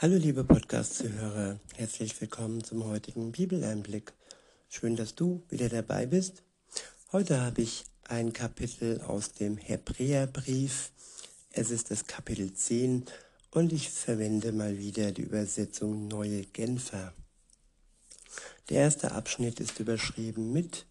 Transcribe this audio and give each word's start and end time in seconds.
Hallo 0.00 0.14
liebe 0.14 0.44
Podcast-Zuhörer, 0.44 1.58
herzlich 1.74 2.20
willkommen 2.20 2.62
zum 2.62 2.84
heutigen 2.84 3.32
Bibeleinblick. 3.32 4.12
Schön, 4.68 4.94
dass 4.94 5.16
du 5.16 5.42
wieder 5.50 5.68
dabei 5.68 6.06
bist. 6.06 6.44
Heute 7.10 7.40
habe 7.40 7.62
ich 7.62 7.82
ein 8.04 8.32
Kapitel 8.32 9.00
aus 9.00 9.32
dem 9.32 9.56
Hebräerbrief. 9.56 10.92
Es 11.50 11.72
ist 11.72 11.90
das 11.90 12.06
Kapitel 12.06 12.54
10 12.54 13.06
und 13.50 13.72
ich 13.72 13.90
verwende 13.90 14.52
mal 14.52 14.78
wieder 14.78 15.10
die 15.10 15.22
Übersetzung 15.22 16.06
Neue 16.06 16.42
Genfer. 16.42 17.12
Der 18.68 18.82
erste 18.82 19.10
Abschnitt 19.10 19.58
ist 19.58 19.80
überschrieben 19.80 20.52
mit 20.52 20.86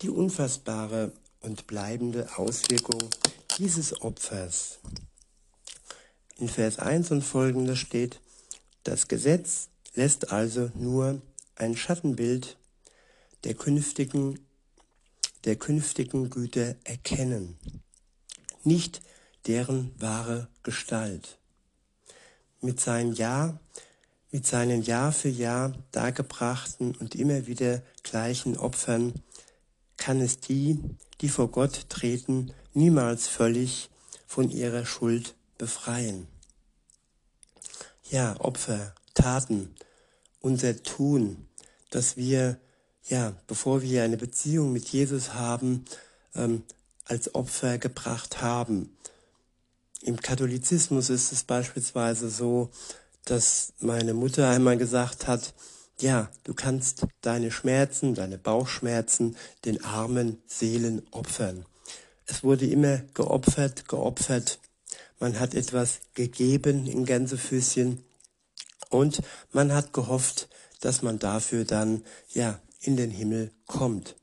die 0.00 0.08
unfassbare 0.08 1.12
und 1.40 1.66
bleibende 1.66 2.38
Auswirkung 2.38 3.10
dieses 3.58 4.00
Opfers. 4.00 4.78
In 6.42 6.48
Vers 6.48 6.80
1 6.80 7.12
und 7.12 7.22
folgende 7.22 7.76
steht, 7.76 8.20
das 8.82 9.06
Gesetz 9.06 9.68
lässt 9.94 10.32
also 10.32 10.72
nur 10.74 11.22
ein 11.54 11.76
Schattenbild 11.76 12.56
der 13.44 13.54
künftigen, 13.54 14.40
der 15.44 15.54
künftigen 15.54 16.30
Güter 16.30 16.74
erkennen, 16.82 17.60
nicht 18.64 19.02
deren 19.46 19.94
wahre 20.00 20.48
Gestalt. 20.64 21.38
Mit 22.60 22.80
seinen 22.80 23.12
Jahr, 23.12 23.60
mit 24.32 24.44
seinen 24.44 24.82
Jahr 24.82 25.12
für 25.12 25.28
Jahr 25.28 25.72
dargebrachten 25.92 26.96
und 26.96 27.14
immer 27.14 27.46
wieder 27.46 27.82
gleichen 28.02 28.56
Opfern 28.56 29.12
kann 29.96 30.20
es 30.20 30.40
die, 30.40 30.80
die 31.20 31.28
vor 31.28 31.52
Gott 31.52 31.88
treten, 31.88 32.52
niemals 32.74 33.28
völlig 33.28 33.90
von 34.26 34.50
ihrer 34.50 34.84
Schuld 34.84 35.36
befreien. 35.56 36.31
Ja, 38.12 38.38
Opfer, 38.40 38.94
Taten, 39.14 39.74
unser 40.42 40.82
Tun, 40.82 41.48
dass 41.88 42.18
wir, 42.18 42.58
ja, 43.08 43.32
bevor 43.46 43.80
wir 43.80 44.02
eine 44.02 44.18
Beziehung 44.18 44.70
mit 44.70 44.86
Jesus 44.90 45.32
haben, 45.32 45.86
ähm, 46.34 46.62
als 47.06 47.34
Opfer 47.34 47.78
gebracht 47.78 48.42
haben. 48.42 48.94
Im 50.02 50.18
Katholizismus 50.18 51.08
ist 51.08 51.32
es 51.32 51.44
beispielsweise 51.44 52.28
so, 52.28 52.68
dass 53.24 53.72
meine 53.80 54.12
Mutter 54.12 54.46
einmal 54.46 54.76
gesagt 54.76 55.26
hat, 55.26 55.54
ja, 55.98 56.28
du 56.44 56.52
kannst 56.52 57.06
deine 57.22 57.50
Schmerzen, 57.50 58.14
deine 58.14 58.36
Bauchschmerzen 58.36 59.38
den 59.64 59.82
armen 59.82 60.42
Seelen 60.46 61.00
opfern. 61.12 61.64
Es 62.26 62.44
wurde 62.44 62.66
immer 62.66 62.98
geopfert, 63.14 63.88
geopfert 63.88 64.58
man 65.22 65.38
hat 65.38 65.54
etwas 65.54 66.00
gegeben 66.14 66.88
in 66.88 67.04
Gänsefüßchen 67.04 68.02
und 68.92 69.22
man 69.52 69.72
hat 69.72 69.92
gehofft, 69.92 70.48
dass 70.80 71.02
man 71.02 71.18
dafür 71.18 71.64
dann 71.64 72.04
ja 72.28 72.60
in 72.80 72.96
den 72.96 73.10
Himmel 73.10 73.50
kommt. 73.66 74.16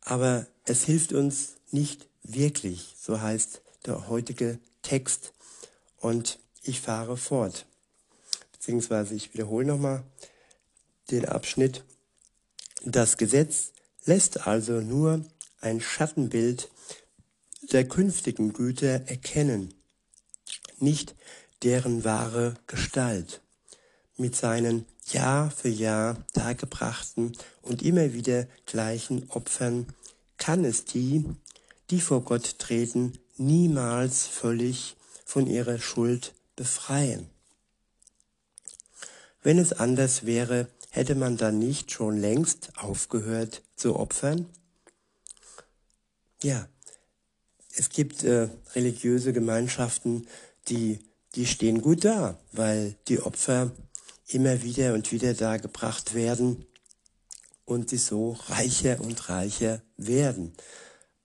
Aber 0.00 0.46
es 0.64 0.84
hilft 0.84 1.12
uns 1.12 1.56
nicht 1.70 2.08
wirklich, 2.22 2.94
so 3.00 3.20
heißt 3.20 3.62
der 3.86 4.08
heutige 4.08 4.58
Text 4.82 5.32
und 5.98 6.38
ich 6.62 6.80
fahre 6.80 7.16
fort. 7.16 7.66
Beziehungsweise 8.52 9.14
ich 9.14 9.32
wiederhole 9.32 9.66
nochmal 9.66 10.02
den 11.10 11.24
Abschnitt. 11.24 11.84
Das 12.84 13.16
Gesetz 13.16 13.72
lässt 14.06 14.46
also 14.46 14.80
nur 14.80 15.24
ein 15.60 15.80
Schattenbild 15.80 16.68
der 17.72 17.86
künftigen 17.86 18.52
Güter 18.52 19.08
erkennen, 19.08 19.74
nicht 20.78 21.14
deren 21.62 22.04
wahre 22.04 22.54
Gestalt. 22.66 23.40
Mit 24.16 24.34
seinen 24.36 24.84
Jahr 25.06 25.50
für 25.50 25.68
Jahr 25.68 26.24
dargebrachten 26.34 27.36
und 27.62 27.82
immer 27.82 28.12
wieder 28.12 28.46
gleichen 28.66 29.30
Opfern 29.30 29.86
kann 30.36 30.64
es 30.64 30.84
die, 30.84 31.24
die 31.90 32.00
vor 32.00 32.22
Gott 32.22 32.58
treten, 32.58 33.18
niemals 33.36 34.26
völlig 34.26 34.96
von 35.24 35.46
ihrer 35.46 35.78
Schuld 35.78 36.34
befreien. 36.56 37.28
Wenn 39.42 39.58
es 39.58 39.72
anders 39.72 40.26
wäre, 40.26 40.68
hätte 40.90 41.14
man 41.14 41.36
dann 41.36 41.58
nicht 41.58 41.92
schon 41.92 42.16
längst 42.18 42.72
aufgehört 42.76 43.62
zu 43.76 43.96
opfern? 43.96 44.46
Ja, 46.42 46.68
es 47.74 47.90
gibt 47.90 48.24
äh, 48.24 48.48
religiöse 48.74 49.32
Gemeinschaften, 49.32 50.26
die, 50.68 50.98
die 51.38 51.46
stehen 51.46 51.82
gut 51.82 52.04
da, 52.04 52.36
weil 52.50 52.96
die 53.06 53.20
Opfer 53.20 53.70
immer 54.26 54.64
wieder 54.64 54.92
und 54.94 55.12
wieder 55.12 55.34
da 55.34 55.56
gebracht 55.56 56.14
werden 56.14 56.66
und 57.64 57.90
sie 57.90 57.96
so 57.96 58.32
reicher 58.48 59.00
und 59.00 59.28
reicher 59.28 59.80
werden. 59.96 60.52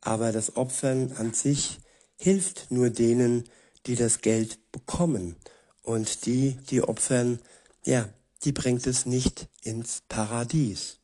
Aber 0.02 0.32
das 0.32 0.56
Opfern 0.56 1.14
an 1.14 1.34
sich 1.34 1.80
hilft 2.16 2.70
nur 2.70 2.92
denen, 2.92 3.50
die 3.88 3.96
das 3.96 4.22
Geld 4.22 4.60
bekommen. 4.72 5.36
Und 5.82 6.28
die, 6.28 6.58
die 6.70 6.84
opfern, 6.84 7.40
ja, 7.84 8.08
die 8.44 8.52
bringt 8.52 8.86
es 8.86 9.08
nicht 9.08 9.48
ins 9.64 10.04
Paradies. 10.10 11.00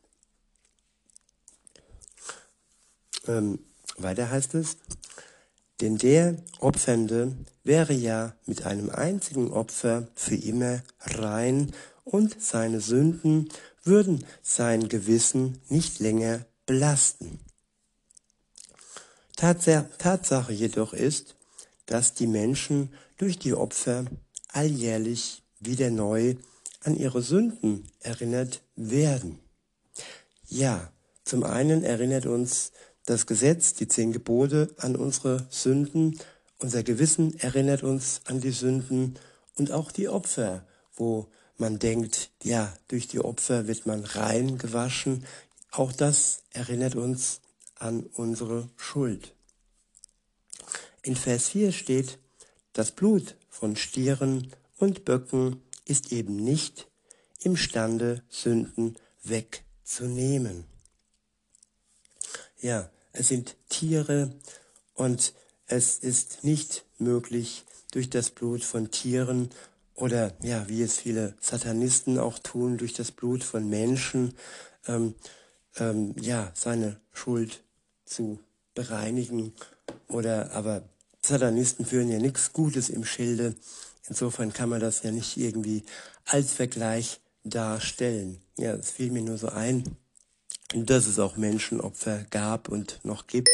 Ähm, 3.26 3.58
weiter 3.96 4.30
heißt 4.30 4.54
es, 4.54 4.76
denn 5.80 5.96
der 5.96 6.36
Opfernde 6.58 7.36
wäre 7.64 7.92
ja 7.92 8.34
mit 8.46 8.66
einem 8.66 8.90
einzigen 8.90 9.50
Opfer 9.50 10.08
für 10.14 10.34
immer 10.34 10.82
rein 11.00 11.72
und 12.04 12.42
seine 12.42 12.80
Sünden 12.80 13.48
würden 13.82 14.24
sein 14.42 14.88
Gewissen 14.88 15.60
nicht 15.68 16.00
länger 16.00 16.44
belasten. 16.66 17.40
Tatsache 19.36 20.52
jedoch 20.52 20.92
ist, 20.92 21.36
dass 21.86 22.14
die 22.14 22.26
Menschen 22.26 22.92
durch 23.16 23.38
die 23.38 23.54
Opfer 23.54 24.04
alljährlich 24.48 25.42
wieder 25.60 25.90
neu 25.90 26.34
an 26.82 26.94
ihre 26.94 27.22
Sünden 27.22 27.90
erinnert 28.00 28.62
werden. 28.76 29.38
Ja, 30.46 30.92
zum 31.24 31.44
einen 31.44 31.84
erinnert 31.84 32.26
uns 32.26 32.72
das 33.06 33.26
Gesetz, 33.26 33.74
die 33.74 33.88
zehn 33.88 34.12
Gebote 34.12 34.74
an 34.78 34.96
unsere 34.96 35.46
Sünden. 35.50 36.18
Unser 36.58 36.82
Gewissen 36.82 37.38
erinnert 37.38 37.82
uns 37.82 38.20
an 38.26 38.40
die 38.40 38.50
Sünden 38.50 39.18
und 39.56 39.72
auch 39.72 39.90
die 39.90 40.08
Opfer, 40.08 40.64
wo 40.94 41.26
man 41.56 41.78
denkt, 41.78 42.30
ja, 42.42 42.72
durch 42.88 43.08
die 43.08 43.20
Opfer 43.20 43.66
wird 43.66 43.86
man 43.86 44.04
rein 44.04 44.58
gewaschen. 44.58 45.24
Auch 45.70 45.92
das 45.92 46.42
erinnert 46.52 46.96
uns 46.96 47.40
an 47.76 48.06
unsere 48.14 48.68
Schuld. 48.76 49.34
In 51.02 51.16
Vers 51.16 51.48
4 51.48 51.72
steht, 51.72 52.18
das 52.72 52.92
Blut 52.92 53.36
von 53.48 53.76
Stieren 53.76 54.52
und 54.78 55.04
Böcken 55.04 55.62
ist 55.84 56.12
eben 56.12 56.36
nicht 56.36 56.88
imstande, 57.42 58.22
Sünden 58.28 58.96
wegzunehmen. 59.24 60.64
Ja, 62.60 62.90
es 63.12 63.28
sind 63.28 63.56
Tiere 63.68 64.32
und 64.94 65.32
es 65.66 65.98
ist 65.98 66.44
nicht 66.44 66.84
möglich, 66.98 67.64
durch 67.92 68.10
das 68.10 68.30
Blut 68.30 68.62
von 68.62 68.90
Tieren 68.90 69.50
oder 69.94 70.32
ja, 70.42 70.68
wie 70.68 70.82
es 70.82 70.98
viele 70.98 71.34
Satanisten 71.40 72.18
auch 72.18 72.38
tun, 72.38 72.78
durch 72.78 72.92
das 72.92 73.10
Blut 73.10 73.42
von 73.42 73.68
Menschen, 73.68 74.34
ähm, 74.86 75.14
ähm, 75.76 76.14
ja, 76.20 76.52
seine 76.54 77.00
Schuld 77.12 77.62
zu 78.04 78.38
bereinigen. 78.74 79.52
Oder 80.08 80.52
aber 80.52 80.82
Satanisten 81.22 81.84
führen 81.84 82.08
ja 82.08 82.18
nichts 82.18 82.52
Gutes 82.52 82.88
im 82.90 83.04
Schilde. 83.04 83.54
Insofern 84.08 84.52
kann 84.52 84.68
man 84.68 84.80
das 84.80 85.02
ja 85.02 85.10
nicht 85.10 85.36
irgendwie 85.36 85.84
als 86.24 86.52
Vergleich 86.52 87.20
darstellen. 87.44 88.40
Ja, 88.58 88.74
es 88.74 88.90
fiel 88.90 89.10
mir 89.10 89.22
nur 89.22 89.38
so 89.38 89.48
ein 89.48 89.84
dass 90.74 91.06
es 91.06 91.18
auch 91.18 91.36
Menschenopfer 91.36 92.24
gab 92.30 92.68
und 92.68 93.00
noch 93.04 93.26
gibt. 93.26 93.48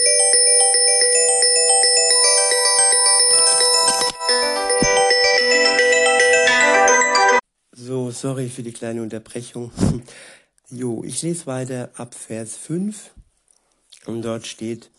So, 7.73 8.11
sorry 8.11 8.49
für 8.49 8.63
die 8.63 8.73
kleine 8.73 9.03
Unterbrechung. 9.03 9.71
Jo, 10.69 11.05
ich 11.05 11.23
lese 11.23 11.47
weiter 11.47 11.91
ab 11.95 12.13
Vers 12.13 12.57
5 12.57 13.13
und 14.07 14.23
dort 14.23 14.49
steht, 14.49 14.91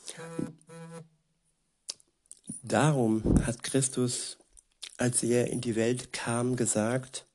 Darum 2.64 3.24
hat 3.46 3.64
Christus, 3.64 4.38
als 4.98 5.24
er 5.24 5.48
in 5.48 5.62
die 5.62 5.76
Welt 5.76 6.12
kam, 6.12 6.56
gesagt, 6.58 7.26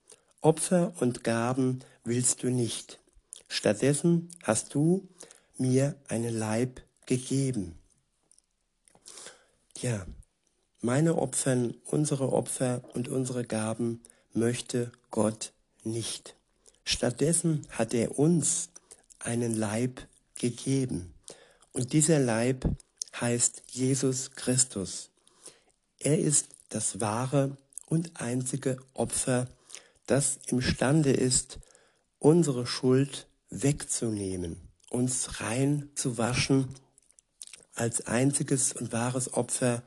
Opfer 0.43 0.93
und 1.01 1.25
Gaben 1.25 1.81
willst 2.05 2.43
du 2.43 2.51
nicht, 2.51 3.02
Stattdessen 3.55 4.31
hast 4.43 4.73
du 4.73 5.07
mir 5.59 5.95
einen 6.09 6.35
Leib 6.35 6.81
gegeben. 7.05 7.79
Ja, 9.77 10.07
meine 10.81 11.19
Opfern, 11.19 11.75
unsere 11.85 12.33
Opfer 12.33 12.83
und 12.95 13.09
unsere 13.09 13.45
Gaben 13.45 14.01
möchte 14.33 14.91
Gott 15.11 15.53
nicht. 15.85 16.35
Stattdessen 16.85 17.67
hat 17.69 17.93
er 17.93 18.19
uns 18.19 18.71
einen 19.19 19.55
Leib 19.55 20.01
gegeben. 20.35 21.13
Und 21.73 21.93
dieser 21.93 22.21
Leib 22.21 22.65
heißt 23.21 23.65
Jesus 23.69 24.31
Christus. 24.31 25.11
Er 25.99 26.19
ist 26.19 26.49
das 26.71 27.03
wahre 27.03 27.59
und 27.85 28.19
einzige 28.19 28.79
Opfer, 28.95 29.47
das 30.07 30.39
imstande 30.47 31.13
ist, 31.13 31.59
unsere 32.19 32.67
Schuld 32.67 33.27
wegzunehmen, 33.53 34.57
uns 34.91 35.41
rein 35.41 35.91
zu 35.95 36.19
waschen. 36.19 36.69
Als 37.75 38.07
einziges 38.07 38.73
und 38.73 38.93
wahres 38.93 39.33
Opfer 39.35 39.83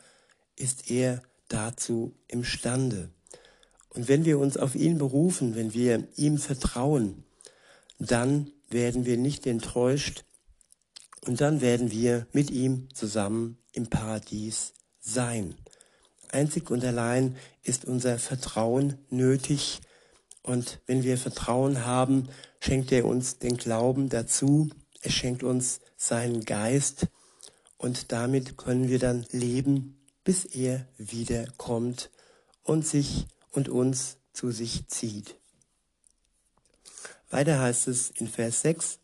ist 0.56 0.90
er 0.90 1.22
dazu 1.50 2.16
imstande. 2.28 3.10
Und 3.90 4.08
wenn 4.08 4.26
wir 4.26 4.40
uns 4.40 4.58
auf 4.58 4.76
ihn 4.76 4.98
berufen, 4.98 5.56
wenn 5.56 5.74
wir 5.74 6.08
ihm 6.16 6.38
vertrauen, 6.38 7.24
dann 8.00 8.52
werden 8.70 9.06
wir 9.06 9.18
nicht 9.18 9.48
enttäuscht 9.48 10.26
und 11.26 11.42
dann 11.42 11.62
werden 11.62 11.92
wir 11.92 12.28
mit 12.34 12.52
ihm 12.52 12.90
zusammen 12.94 13.58
im 13.72 13.88
Paradies 13.88 14.74
sein. 15.00 15.56
Einzig 16.30 16.70
und 16.70 16.84
allein 16.84 17.38
ist 17.64 17.86
unser 17.86 18.20
Vertrauen 18.20 18.98
nötig 19.10 19.82
und 20.45 20.80
wenn 20.86 21.03
wir 21.03 21.18
Vertrauen 21.18 21.86
haben, 21.86 22.30
schenkt 22.59 22.92
er 22.92 23.06
uns 23.06 23.39
den 23.39 23.57
Glauben 23.57 24.09
dazu, 24.09 24.69
er 25.01 25.09
schenkt 25.09 25.42
uns 25.42 25.80
seinen 25.97 26.45
Geist 26.45 27.07
und 27.77 28.12
damit 28.12 28.56
können 28.56 28.88
wir 28.88 29.00
dann 29.00 29.25
leben, 29.31 30.00
bis 30.24 30.45
er 30.45 30.88
wiederkommt 30.97 32.12
und 32.63 32.86
sich 32.86 33.25
und 33.53 33.69
uns 33.69 34.18
zu 34.33 34.51
sich 34.51 34.88
zieht. 34.88 35.36
Weiter 37.31 37.59
heißt 37.59 37.88
es 37.88 38.12
in 38.12 38.27
Vers 38.27 38.62
6, 38.62 39.00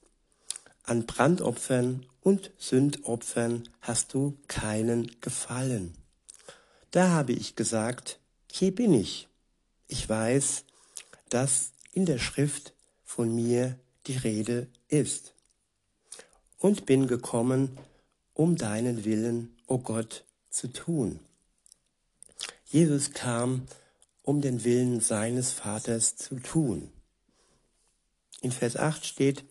an 0.84 1.08
Brandopfern 1.08 2.06
und 2.22 2.52
Sündopfern 2.60 3.68
hast 3.82 4.14
du 4.14 4.38
keinen 4.48 5.20
Gefallen. 5.22 5.96
Da 6.92 7.10
habe 7.10 7.34
ich 7.34 7.56
gesagt, 7.56 8.20
hier 8.52 8.76
bin 8.76 8.94
ich. 8.94 9.28
Ich 9.88 10.08
weiß, 10.08 10.66
dass 11.32 11.72
in 11.94 12.06
der 12.06 12.20
Schrift 12.20 12.74
von 13.04 13.34
mir 13.34 13.80
die 14.06 14.18
Rede 14.18 14.68
ist. 14.88 15.34
Und 16.60 16.86
bin 16.86 17.08
gekommen, 17.08 17.78
um 18.34 18.56
deinen 18.56 19.04
Willen, 19.04 19.56
o 19.68 19.76
oh 19.76 19.78
Gott, 19.80 20.26
zu 20.50 20.68
tun. 20.68 21.20
Jesus 22.66 23.12
kam, 23.12 23.68
um 24.24 24.42
den 24.42 24.64
Willen 24.64 25.02
seines 25.02 25.52
Vaters 25.52 26.16
zu 26.16 26.36
tun. 26.36 26.92
In 28.42 28.52
Vers 28.52 28.78
8 28.78 29.06
steht, 29.06 29.44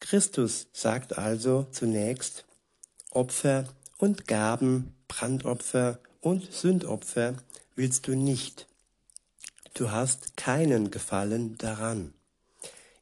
Christus 0.00 0.68
sagt 0.72 1.18
also 1.18 1.66
zunächst, 1.70 2.44
Opfer 3.10 3.68
und 3.98 4.26
Gaben, 4.26 4.94
Brandopfer 5.08 5.98
und 6.20 6.52
Sündopfer 6.52 7.34
willst 7.74 8.06
du 8.06 8.14
nicht. 8.14 8.66
Du 9.76 9.90
hast 9.90 10.38
keinen 10.38 10.90
Gefallen 10.90 11.58
daran. 11.58 12.14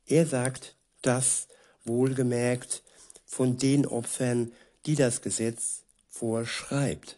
Er 0.06 0.26
sagt 0.26 0.74
das 1.02 1.46
wohlgemerkt 1.84 2.82
von 3.24 3.58
den 3.58 3.86
Opfern, 3.86 4.50
die 4.84 4.96
das 4.96 5.22
Gesetz 5.22 5.82
vorschreibt. 6.10 7.16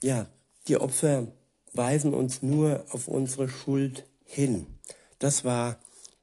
Ja, 0.00 0.26
die 0.68 0.76
Opfer 0.76 1.26
weisen 1.72 2.14
uns 2.14 2.40
nur 2.40 2.86
auf 2.90 3.08
unsere 3.08 3.48
Schuld 3.48 4.06
hin. 4.24 4.68
Das 5.18 5.44
war 5.44 5.76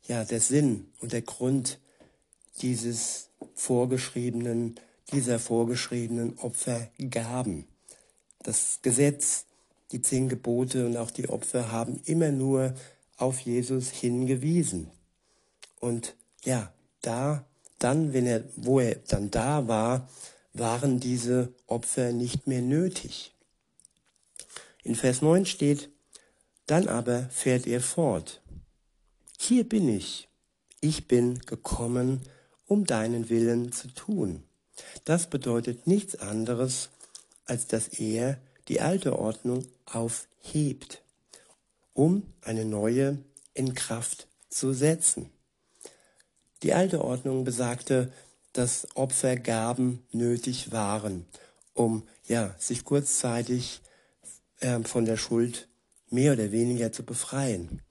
ja 0.07 0.23
der 0.23 0.39
Sinn 0.39 0.93
und 1.01 1.11
der 1.11 1.23
Grund 1.23 1.77
dieses 2.61 3.27
vorgeschriebenen, 3.53 4.79
dieser 5.11 5.39
vorgeschriebenen 5.39 6.37
Opfergaben. 6.37 7.67
Das 8.43 8.79
Gesetz, 8.81 9.43
die 9.91 10.01
zehn 10.01 10.29
Gebote 10.29 10.85
und 10.85 10.97
auch 10.97 11.11
die 11.11 11.29
Opfer 11.29 11.71
haben 11.71 12.01
immer 12.05 12.31
nur 12.31 12.73
auf 13.17 13.39
Jesus 13.39 13.89
hingewiesen. 13.89 14.89
Und 15.79 16.15
ja, 16.43 16.71
da, 17.01 17.45
dann, 17.79 18.13
wenn 18.13 18.25
er, 18.25 18.43
wo 18.55 18.79
er 18.79 18.95
dann 19.07 19.31
da 19.31 19.67
war, 19.67 20.09
waren 20.53 20.99
diese 20.99 21.53
Opfer 21.67 22.11
nicht 22.11 22.47
mehr 22.47 22.61
nötig. 22.61 23.33
In 24.83 24.95
Vers 24.95 25.21
9 25.21 25.45
steht, 25.45 25.89
dann 26.65 26.87
aber 26.87 27.29
fährt 27.29 27.67
er 27.67 27.81
fort. 27.81 28.41
Hier 29.37 29.67
bin 29.67 29.87
ich. 29.87 30.27
Ich 30.81 31.07
bin 31.07 31.39
gekommen, 31.39 32.21
um 32.67 32.85
deinen 32.85 33.29
Willen 33.29 33.71
zu 33.71 33.87
tun. 33.93 34.43
Das 35.05 35.29
bedeutet 35.29 35.87
nichts 35.87 36.15
anderes, 36.15 36.89
als 37.45 37.67
dass 37.67 37.87
er 37.87 38.37
die 38.67 38.81
alte 38.81 39.17
Ordnung 39.17 39.65
aufhebt, 39.85 41.01
um 41.93 42.33
eine 42.41 42.65
neue 42.65 43.17
in 43.53 43.73
Kraft 43.73 44.27
zu 44.49 44.73
setzen. 44.73 45.29
Die 46.63 46.73
alte 46.73 47.03
Ordnung 47.03 47.43
besagte, 47.43 48.11
dass 48.53 48.87
Opfergaben 48.95 50.03
nötig 50.11 50.71
waren, 50.71 51.25
um 51.73 52.07
ja 52.27 52.55
sich 52.57 52.83
kurzzeitig 52.83 53.81
äh, 54.59 54.79
von 54.79 55.05
der 55.05 55.17
Schuld 55.17 55.67
mehr 56.09 56.33
oder 56.33 56.51
weniger 56.51 56.91
zu 56.91 57.03
befreien. 57.03 57.81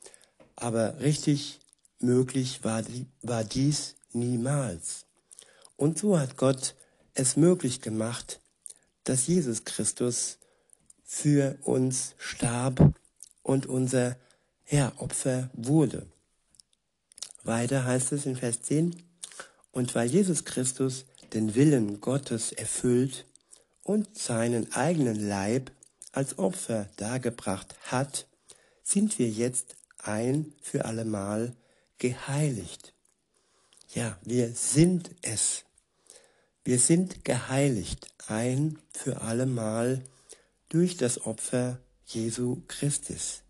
Aber 0.56 1.00
richtig 1.00 1.60
möglich 2.00 2.64
war, 2.64 2.82
war 3.22 3.44
dies 3.44 3.94
niemals. 4.12 5.04
Und 5.76 5.98
so 5.98 6.18
hat 6.18 6.36
Gott 6.36 6.74
es 7.14 7.36
möglich 7.36 7.80
gemacht, 7.80 8.40
dass 9.04 9.26
Jesus 9.26 9.64
Christus 9.64 10.38
für 11.06 11.56
uns 11.62 12.16
starb 12.18 12.92
und 13.42 13.66
unser 13.66 14.16
ja, 14.68 14.92
Opfer 14.96 15.48
wurde. 15.54 16.06
Weiter 17.44 17.84
heißt 17.84 18.12
es 18.12 18.26
in 18.26 18.36
Vers 18.36 18.62
10, 18.62 19.02
und 19.70 19.94
weil 19.94 20.08
Jesus 20.08 20.44
Christus 20.44 21.04
den 21.32 21.54
Willen 21.54 22.00
Gottes 22.00 22.50
erfüllt 22.50 23.24
und 23.82 24.18
seinen 24.18 24.72
eigenen 24.72 25.28
Leib 25.28 25.70
als 26.12 26.38
Opfer 26.38 26.88
dargebracht 26.96 27.76
hat, 27.82 28.26
sind 28.82 29.18
wir 29.18 29.28
jetzt 29.28 29.76
ein 29.98 30.52
für 30.60 30.86
allemal 30.86 31.54
geheiligt. 31.98 32.94
Ja, 33.94 34.18
wir 34.22 34.50
sind 34.52 35.10
es. 35.22 35.64
Wir 36.64 36.78
sind 36.80 37.24
geheiligt 37.24 38.08
ein 38.26 38.78
für 38.92 39.20
allemal 39.20 40.02
durch 40.76 40.98
das 40.98 41.24
Opfer 41.24 41.78
Jesu 42.04 42.60
Christus. 42.68 43.40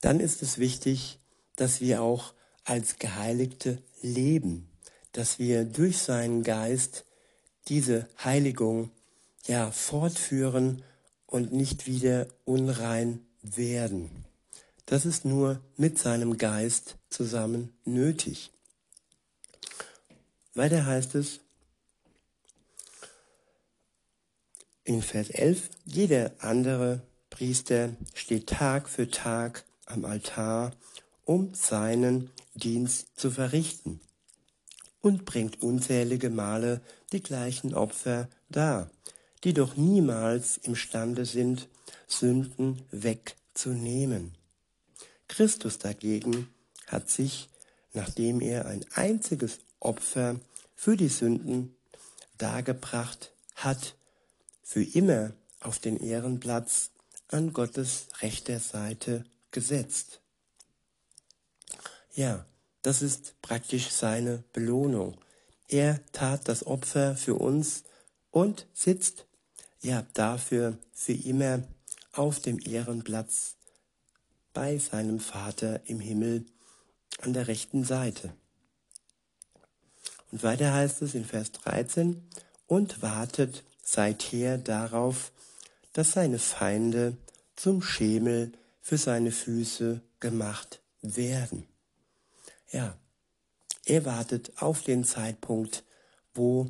Dann 0.00 0.18
ist 0.18 0.40
es 0.40 0.56
wichtig, 0.56 1.18
dass 1.56 1.82
wir 1.82 2.00
auch 2.00 2.32
als 2.64 2.98
Geheiligte 2.98 3.82
leben, 4.00 4.66
dass 5.12 5.38
wir 5.38 5.64
durch 5.64 5.98
seinen 5.98 6.42
Geist 6.42 7.04
diese 7.68 8.08
Heiligung 8.24 8.90
ja, 9.46 9.70
fortführen 9.72 10.82
und 11.26 11.52
nicht 11.52 11.86
wieder 11.86 12.28
unrein 12.46 13.20
werden. 13.42 14.24
Das 14.86 15.04
ist 15.04 15.26
nur 15.26 15.60
mit 15.76 15.98
seinem 15.98 16.38
Geist 16.38 16.96
zusammen 17.10 17.76
nötig. 17.84 18.52
Weiter 20.54 20.86
heißt 20.86 21.14
es 21.14 21.40
in 24.86 25.02
Vers 25.02 25.30
11, 25.30 25.68
jeder 25.84 26.32
andere 26.38 27.02
Priester 27.28 27.90
steht 28.14 28.48
Tag 28.48 28.88
für 28.88 29.10
Tag 29.10 29.64
am 29.84 30.04
Altar, 30.04 30.72
um 31.24 31.52
seinen 31.54 32.30
Dienst 32.54 33.08
zu 33.18 33.30
verrichten 33.30 34.00
und 35.00 35.24
bringt 35.24 35.60
unzählige 35.60 36.30
Male 36.30 36.80
die 37.12 37.22
gleichen 37.22 37.74
Opfer 37.74 38.28
dar, 38.48 38.88
die 39.42 39.54
doch 39.54 39.76
niemals 39.76 40.56
imstande 40.58 41.24
sind, 41.24 41.68
Sünden 42.06 42.82
wegzunehmen. 42.92 44.36
Christus 45.26 45.78
dagegen 45.78 46.48
hat 46.86 47.10
sich, 47.10 47.48
nachdem 47.92 48.40
er 48.40 48.66
ein 48.66 48.84
einziges 48.94 49.58
Opfer 49.80 50.38
für 50.76 50.96
die 50.96 51.08
Sünden 51.08 51.74
dargebracht 52.38 53.32
hat, 53.56 53.96
für 54.66 54.82
immer 54.82 55.32
auf 55.60 55.78
den 55.78 55.96
Ehrenplatz 55.96 56.90
an 57.28 57.52
Gottes 57.52 58.08
rechter 58.20 58.58
Seite 58.58 59.24
gesetzt. 59.52 60.20
Ja, 62.14 62.44
das 62.82 63.00
ist 63.00 63.40
praktisch 63.42 63.90
seine 63.90 64.42
Belohnung. 64.52 65.20
Er 65.68 66.00
tat 66.10 66.48
das 66.48 66.66
Opfer 66.66 67.14
für 67.14 67.36
uns 67.36 67.84
und 68.32 68.66
sitzt 68.74 69.26
ja 69.82 70.04
dafür 70.14 70.76
für 70.92 71.12
immer 71.12 71.62
auf 72.12 72.40
dem 72.40 72.58
Ehrenplatz 72.58 73.54
bei 74.52 74.78
seinem 74.78 75.20
Vater 75.20 75.80
im 75.88 76.00
Himmel 76.00 76.44
an 77.20 77.34
der 77.34 77.46
rechten 77.46 77.84
Seite. 77.84 78.34
Und 80.32 80.42
weiter 80.42 80.74
heißt 80.74 81.02
es 81.02 81.14
in 81.14 81.24
Vers 81.24 81.52
13, 81.52 82.28
und 82.66 83.00
wartet 83.00 83.62
seither 83.86 84.58
darauf, 84.58 85.30
dass 85.92 86.12
seine 86.12 86.38
Feinde 86.38 87.16
zum 87.54 87.80
Schemel 87.80 88.52
für 88.82 88.98
seine 88.98 89.30
Füße 89.30 90.02
gemacht 90.20 90.80
werden. 91.00 91.66
Ja, 92.72 92.98
er 93.84 94.04
wartet 94.04 94.60
auf 94.60 94.82
den 94.82 95.04
Zeitpunkt, 95.04 95.84
wo 96.34 96.68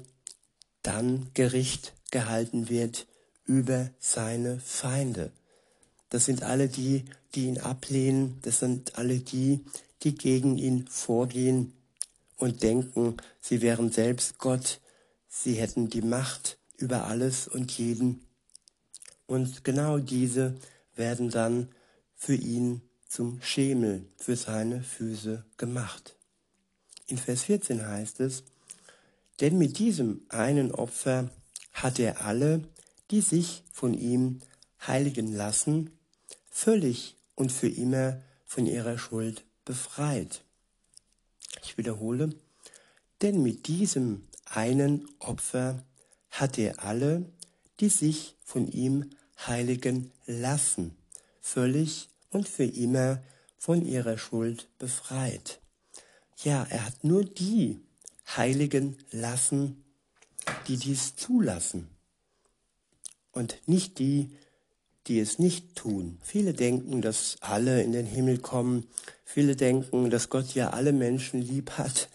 dann 0.82 1.30
Gericht 1.32 1.94
gehalten 2.10 2.68
wird 2.68 3.06
über 3.46 3.90
seine 3.98 4.60
Feinde. 4.60 5.32
Das 6.10 6.26
sind 6.26 6.42
alle 6.42 6.68
die, 6.68 7.06
die 7.34 7.46
ihn 7.46 7.58
ablehnen, 7.58 8.38
das 8.42 8.58
sind 8.60 8.98
alle 8.98 9.18
die, 9.20 9.64
die 10.02 10.14
gegen 10.14 10.58
ihn 10.58 10.86
vorgehen 10.86 11.72
und 12.36 12.62
denken, 12.62 13.16
sie 13.40 13.62
wären 13.62 13.90
selbst 13.90 14.38
Gott, 14.38 14.80
sie 15.28 15.54
hätten 15.54 15.88
die 15.88 16.02
Macht 16.02 16.58
über 16.78 17.06
alles 17.06 17.48
und 17.48 17.76
jeden. 17.78 18.24
Und 19.26 19.64
genau 19.64 19.98
diese 19.98 20.54
werden 20.94 21.30
dann 21.30 21.68
für 22.14 22.34
ihn 22.34 22.82
zum 23.08 23.40
Schemel 23.42 24.06
für 24.16 24.36
seine 24.36 24.82
Füße 24.82 25.44
gemacht. 25.56 26.16
In 27.06 27.18
Vers 27.18 27.44
14 27.44 27.86
heißt 27.86 28.20
es, 28.20 28.42
denn 29.40 29.58
mit 29.58 29.78
diesem 29.78 30.22
einen 30.28 30.72
Opfer 30.72 31.30
hat 31.72 31.98
er 31.98 32.24
alle, 32.24 32.62
die 33.10 33.20
sich 33.20 33.62
von 33.70 33.94
ihm 33.94 34.40
heiligen 34.86 35.32
lassen, 35.32 35.90
völlig 36.48 37.16
und 37.34 37.52
für 37.52 37.68
immer 37.68 38.20
von 38.44 38.66
ihrer 38.66 38.98
Schuld 38.98 39.44
befreit. 39.64 40.42
Ich 41.62 41.76
wiederhole, 41.76 42.30
denn 43.22 43.42
mit 43.42 43.66
diesem 43.68 44.26
einen 44.46 45.08
Opfer 45.18 45.82
hat 46.40 46.58
er 46.58 46.82
alle, 46.84 47.24
die 47.80 47.88
sich 47.88 48.36
von 48.42 48.68
ihm 48.68 49.10
heiligen 49.46 50.12
lassen, 50.26 50.96
völlig 51.40 52.08
und 52.30 52.48
für 52.48 52.64
immer 52.64 53.22
von 53.58 53.84
ihrer 53.84 54.18
Schuld 54.18 54.68
befreit. 54.78 55.60
Ja, 56.42 56.66
er 56.68 56.86
hat 56.86 57.04
nur 57.04 57.24
die 57.24 57.80
heiligen 58.36 58.96
lassen, 59.10 59.84
die 60.68 60.76
dies 60.76 61.16
zulassen 61.16 61.88
und 63.32 63.60
nicht 63.66 63.98
die, 63.98 64.30
die 65.06 65.20
es 65.20 65.38
nicht 65.38 65.76
tun. 65.76 66.18
Viele 66.22 66.52
denken, 66.52 67.00
dass 67.00 67.36
alle 67.40 67.82
in 67.82 67.92
den 67.92 68.06
Himmel 68.06 68.38
kommen. 68.38 68.86
Viele 69.24 69.54
denken, 69.54 70.10
dass 70.10 70.30
Gott 70.30 70.54
ja 70.54 70.70
alle 70.70 70.92
Menschen 70.92 71.40
lieb 71.40 71.72
hat. 71.72 72.08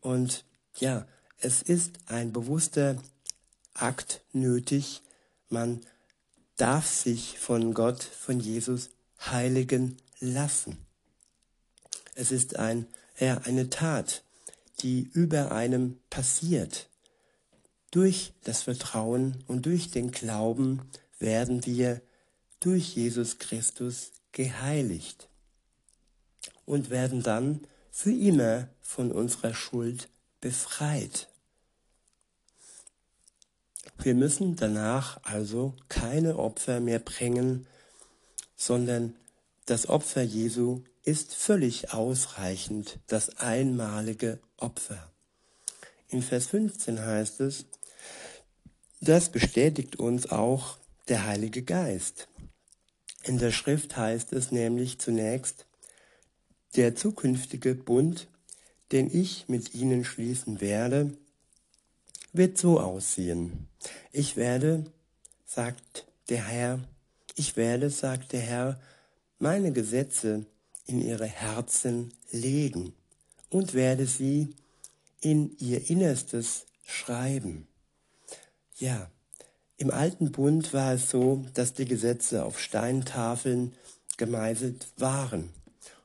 Und 0.00 0.44
ja, 0.78 1.06
es 1.38 1.62
ist 1.62 1.98
ein 2.06 2.32
bewusster 2.32 2.96
Akt 3.74 4.22
nötig. 4.32 5.02
Man 5.48 5.80
darf 6.56 6.86
sich 6.86 7.38
von 7.38 7.74
Gott, 7.74 8.02
von 8.02 8.40
Jesus 8.40 8.90
heiligen 9.20 9.96
lassen. 10.20 10.78
Es 12.14 12.30
ist 12.32 12.56
ein, 12.56 12.86
ja, 13.18 13.38
eine 13.38 13.70
Tat, 13.70 14.22
die 14.80 15.10
über 15.12 15.52
einem 15.52 15.98
passiert. 16.10 16.88
Durch 17.90 18.32
das 18.44 18.62
Vertrauen 18.62 19.44
und 19.46 19.66
durch 19.66 19.90
den 19.90 20.10
Glauben 20.10 20.82
werden 21.18 21.64
wir 21.66 22.00
durch 22.60 22.94
Jesus 22.94 23.38
Christus 23.38 24.12
geheiligt 24.32 25.28
und 26.64 26.90
werden 26.90 27.22
dann 27.22 27.66
für 27.90 28.12
immer 28.12 28.68
von 28.80 29.12
unserer 29.12 29.54
Schuld 29.54 30.08
befreit. 30.40 31.28
Wir 34.02 34.14
müssen 34.16 34.56
danach 34.56 35.20
also 35.22 35.74
keine 35.88 36.36
Opfer 36.36 36.80
mehr 36.80 36.98
bringen, 36.98 37.68
sondern 38.56 39.14
das 39.66 39.88
Opfer 39.88 40.22
Jesu 40.22 40.82
ist 41.04 41.36
völlig 41.36 41.92
ausreichend, 41.92 42.98
das 43.06 43.38
einmalige 43.38 44.40
Opfer. 44.56 45.12
In 46.08 46.20
Vers 46.20 46.48
15 46.48 47.00
heißt 47.00 47.40
es, 47.42 47.66
das 49.00 49.28
bestätigt 49.30 49.96
uns 49.96 50.30
auch 50.30 50.78
der 51.06 51.24
Heilige 51.26 51.62
Geist. 51.62 52.26
In 53.22 53.38
der 53.38 53.52
Schrift 53.52 53.96
heißt 53.96 54.32
es 54.32 54.50
nämlich 54.50 54.98
zunächst, 54.98 55.66
der 56.74 56.96
zukünftige 56.96 57.76
Bund, 57.76 58.26
den 58.90 59.14
ich 59.14 59.48
mit 59.48 59.74
ihnen 59.74 60.04
schließen 60.04 60.60
werde, 60.60 61.16
wird 62.32 62.58
so 62.58 62.80
aussehen. 62.80 63.68
Ich 64.12 64.36
werde, 64.36 64.84
sagt 65.46 66.06
der 66.28 66.46
Herr, 66.46 66.80
ich 67.34 67.56
werde, 67.56 67.90
sagt 67.90 68.32
der 68.32 68.40
Herr, 68.40 68.80
meine 69.38 69.72
Gesetze 69.72 70.46
in 70.86 71.00
ihre 71.00 71.26
Herzen 71.26 72.12
legen 72.30 72.94
und 73.50 73.74
werde 73.74 74.06
sie 74.06 74.54
in 75.20 75.56
ihr 75.58 75.88
Innerstes 75.90 76.66
schreiben. 76.84 77.66
Ja, 78.78 79.10
im 79.76 79.90
alten 79.90 80.32
Bund 80.32 80.72
war 80.72 80.94
es 80.94 81.10
so, 81.10 81.44
dass 81.54 81.74
die 81.74 81.84
Gesetze 81.84 82.44
auf 82.44 82.60
Steintafeln 82.60 83.74
gemeißelt 84.16 84.86
waren. 84.96 85.50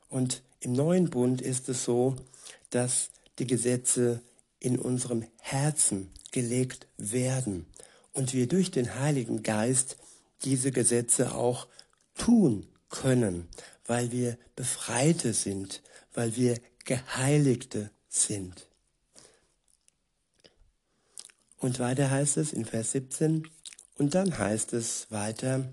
Und 0.08 0.42
im 0.60 0.72
neuen 0.72 1.10
Bund 1.10 1.40
ist 1.40 1.68
es 1.68 1.84
so, 1.84 2.16
dass 2.70 3.10
die 3.38 3.46
Gesetze 3.46 4.20
in 4.60 4.78
unserem 4.78 5.24
Herzen 5.40 6.10
gelegt 6.38 6.86
werden 6.98 7.66
und 8.12 8.32
wir 8.32 8.46
durch 8.46 8.70
den 8.70 8.94
Heiligen 8.94 9.42
Geist 9.42 9.96
diese 10.44 10.70
Gesetze 10.70 11.34
auch 11.34 11.66
tun 12.16 12.68
können, 12.90 13.48
weil 13.86 14.12
wir 14.12 14.38
Befreite 14.54 15.32
sind, 15.32 15.82
weil 16.14 16.36
wir 16.36 16.60
Geheiligte 16.84 17.90
sind. 18.08 18.68
Und 21.58 21.80
weiter 21.80 22.08
heißt 22.08 22.36
es 22.36 22.52
in 22.52 22.64
Vers 22.64 22.92
17, 22.92 23.48
und 23.96 24.14
dann 24.14 24.38
heißt 24.38 24.74
es 24.74 25.10
weiter, 25.10 25.68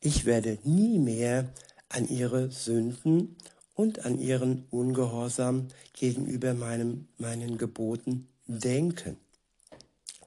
ich 0.00 0.24
werde 0.24 0.58
nie 0.64 0.98
mehr 0.98 1.48
an 1.88 2.08
ihre 2.08 2.50
Sünden 2.50 3.36
und 3.74 4.04
an 4.04 4.18
ihren 4.18 4.66
Ungehorsam 4.72 5.68
gegenüber 5.92 6.54
meinem, 6.54 7.06
meinen 7.18 7.56
Geboten 7.56 8.26
denken. 8.48 9.16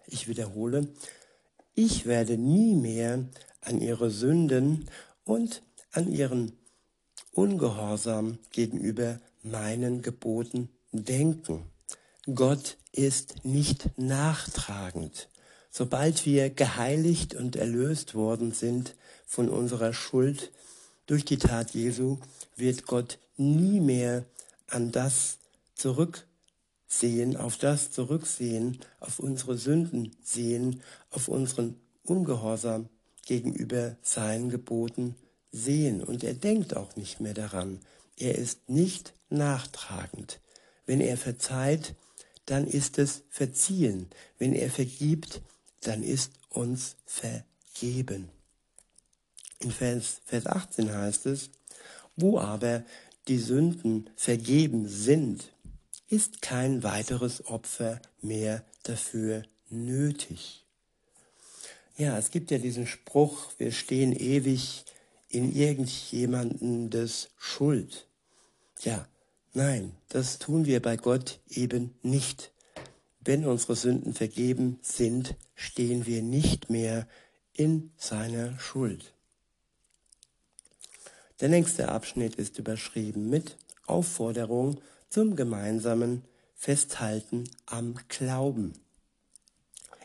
Ich 0.08 0.28
wiederhole, 0.28 0.88
ich 1.74 2.06
werde 2.06 2.38
nie 2.38 2.76
mehr 2.76 3.26
an 3.62 3.82
ihre 3.82 4.12
Sünden 4.12 4.88
und 5.24 5.62
an 5.92 6.12
ihren 6.12 6.54
Ungehorsam 7.32 8.38
gegenüber 8.52 9.20
meinen 9.44 10.02
Geboten 10.02 10.70
denken. 10.92 11.64
Gott 12.34 12.78
ist 12.92 13.44
nicht 13.44 13.90
nachtragend. 13.98 15.30
Sobald 15.70 16.26
wir 16.26 16.50
geheiligt 16.50 17.36
und 17.36 17.56
erlöst 17.56 18.16
worden 18.16 18.54
sind 18.54 18.96
von 19.26 19.50
unserer 19.50 19.94
Schuld 19.94 20.52
durch 21.06 21.26
die 21.26 21.38
Tat 21.38 21.72
Jesu, 21.72 22.20
wird 22.56 22.86
Gott 22.86 23.20
nie 23.38 23.82
mehr 23.82 24.24
an 24.68 24.92
das 24.92 25.38
zurücksehen, 26.88 27.38
auf 27.38 27.58
das 27.58 27.92
zurücksehen, 27.92 28.80
auf 29.00 29.20
unsere 29.20 29.58
Sünden 29.58 30.15
sehen, 30.24 30.82
auf 31.12 31.27
unseren 31.27 31.80
Ungehorsam 32.04 32.89
gegenüber 33.25 33.98
seinen 34.01 34.50
Geboten 34.50 35.15
sehen. 35.51 36.04
Und 36.04 36.24
er 36.24 36.34
denkt 36.34 36.75
auch 36.75 36.96
nicht 36.96 37.20
mehr 37.20 37.34
daran. 37.34 37.80
Er 38.18 38.36
ist 38.36 38.70
nicht 38.70 39.13
nachtragend. 39.30 40.39
Wenn 40.86 41.01
er 41.01 41.18
verzeiht, 41.18 41.96
dann 42.46 42.68
ist 42.68 43.00
es 43.00 43.24
verziehen. 43.30 44.08
Wenn 44.38 44.54
er 44.54 44.70
vergibt, 44.70 45.42
dann 45.82 46.04
ist 46.04 46.34
uns 46.50 46.96
vergeben. 47.06 48.30
In 49.60 49.72
Vers, 49.72 50.22
Vers 50.25 50.46
18 50.46 50.94
heißt 50.94 51.25
es, 51.25 51.50
wo 52.15 52.39
aber 52.39 52.84
die 53.27 53.39
Sünden 53.39 54.10
vergeben 54.15 54.88
sind, 54.88 55.55
ist 56.08 56.42
kein 56.42 56.84
weiteres 56.84 57.46
Opfer 57.46 58.02
mehr 58.22 58.64
dafür 58.84 59.44
nötig. 59.70 60.66
Ja, 61.98 62.18
es 62.18 62.32
gibt 62.32 62.52
ja 62.52 62.58
diesen 62.58 62.88
Spruch, 62.88 63.52
wir 63.58 63.72
stehen 63.72 64.12
ewig 64.12 64.86
in 65.30 65.56
irgendjemandes 65.56 67.30
Schuld. 67.38 68.08
Ja, 68.82 69.08
nein, 69.54 69.96
das 70.10 70.40
tun 70.40 70.66
wir 70.66 70.82
bei 70.82 70.98
Gott 70.98 71.40
eben 71.50 71.96
nicht. 72.02 72.52
wenn 73.26 73.46
unsere 73.46 73.76
Sünden 73.76 74.14
vergeben 74.14 74.80
sind, 74.82 75.36
stehen 75.56 76.06
wir 76.06 76.22
nicht 76.22 76.70
mehr 76.70 77.08
in 77.54 77.92
seiner 77.98 78.58
Schuld. 78.60 79.14
Der 81.42 81.50
nächste 81.50 81.90
Abschnitt 81.90 82.36
ist 82.36 82.60
überschrieben 82.60 83.30
mit 83.30 83.58
Aufforderung 83.88 84.80
zum 85.10 85.36
gemeinsamen 85.36 86.24
Festhalten 86.56 87.50
am 87.66 87.96
Glauben. 88.08 88.74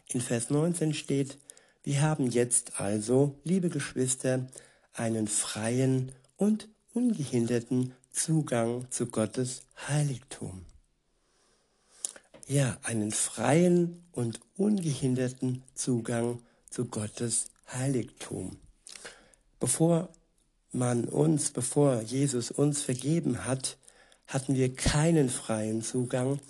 In 0.08 0.20
Vers 0.20 0.50
19 0.50 0.94
steht, 0.94 1.38
wir 1.82 2.02
haben 2.02 2.30
jetzt 2.30 2.80
also, 2.80 3.38
liebe 3.44 3.68
Geschwister, 3.68 4.46
einen 4.92 5.28
freien 5.28 6.12
und 6.36 6.68
ungehinderten 6.92 7.94
Zugang 8.10 8.90
zu 8.90 9.06
Gottes 9.06 9.62
Heiligtum. 9.88 10.66
Ja, 12.46 12.76
einen 12.82 13.12
freien 13.12 14.02
und 14.12 14.40
ungehinderten 14.56 15.62
Zugang 15.74 16.40
zu 16.68 16.86
Gottes 16.86 17.46
Heiligtum. 17.72 18.58
Bevor 19.60 20.08
man 20.72 21.04
uns, 21.04 21.50
bevor 21.52 22.00
Jesus 22.02 22.50
uns 22.50 22.82
vergeben 22.82 23.44
hat, 23.44 23.78
hatten 24.30 24.54
wir 24.54 24.74
keinen 24.74 25.28
freien 25.28 25.82
Zugang. 25.82 26.40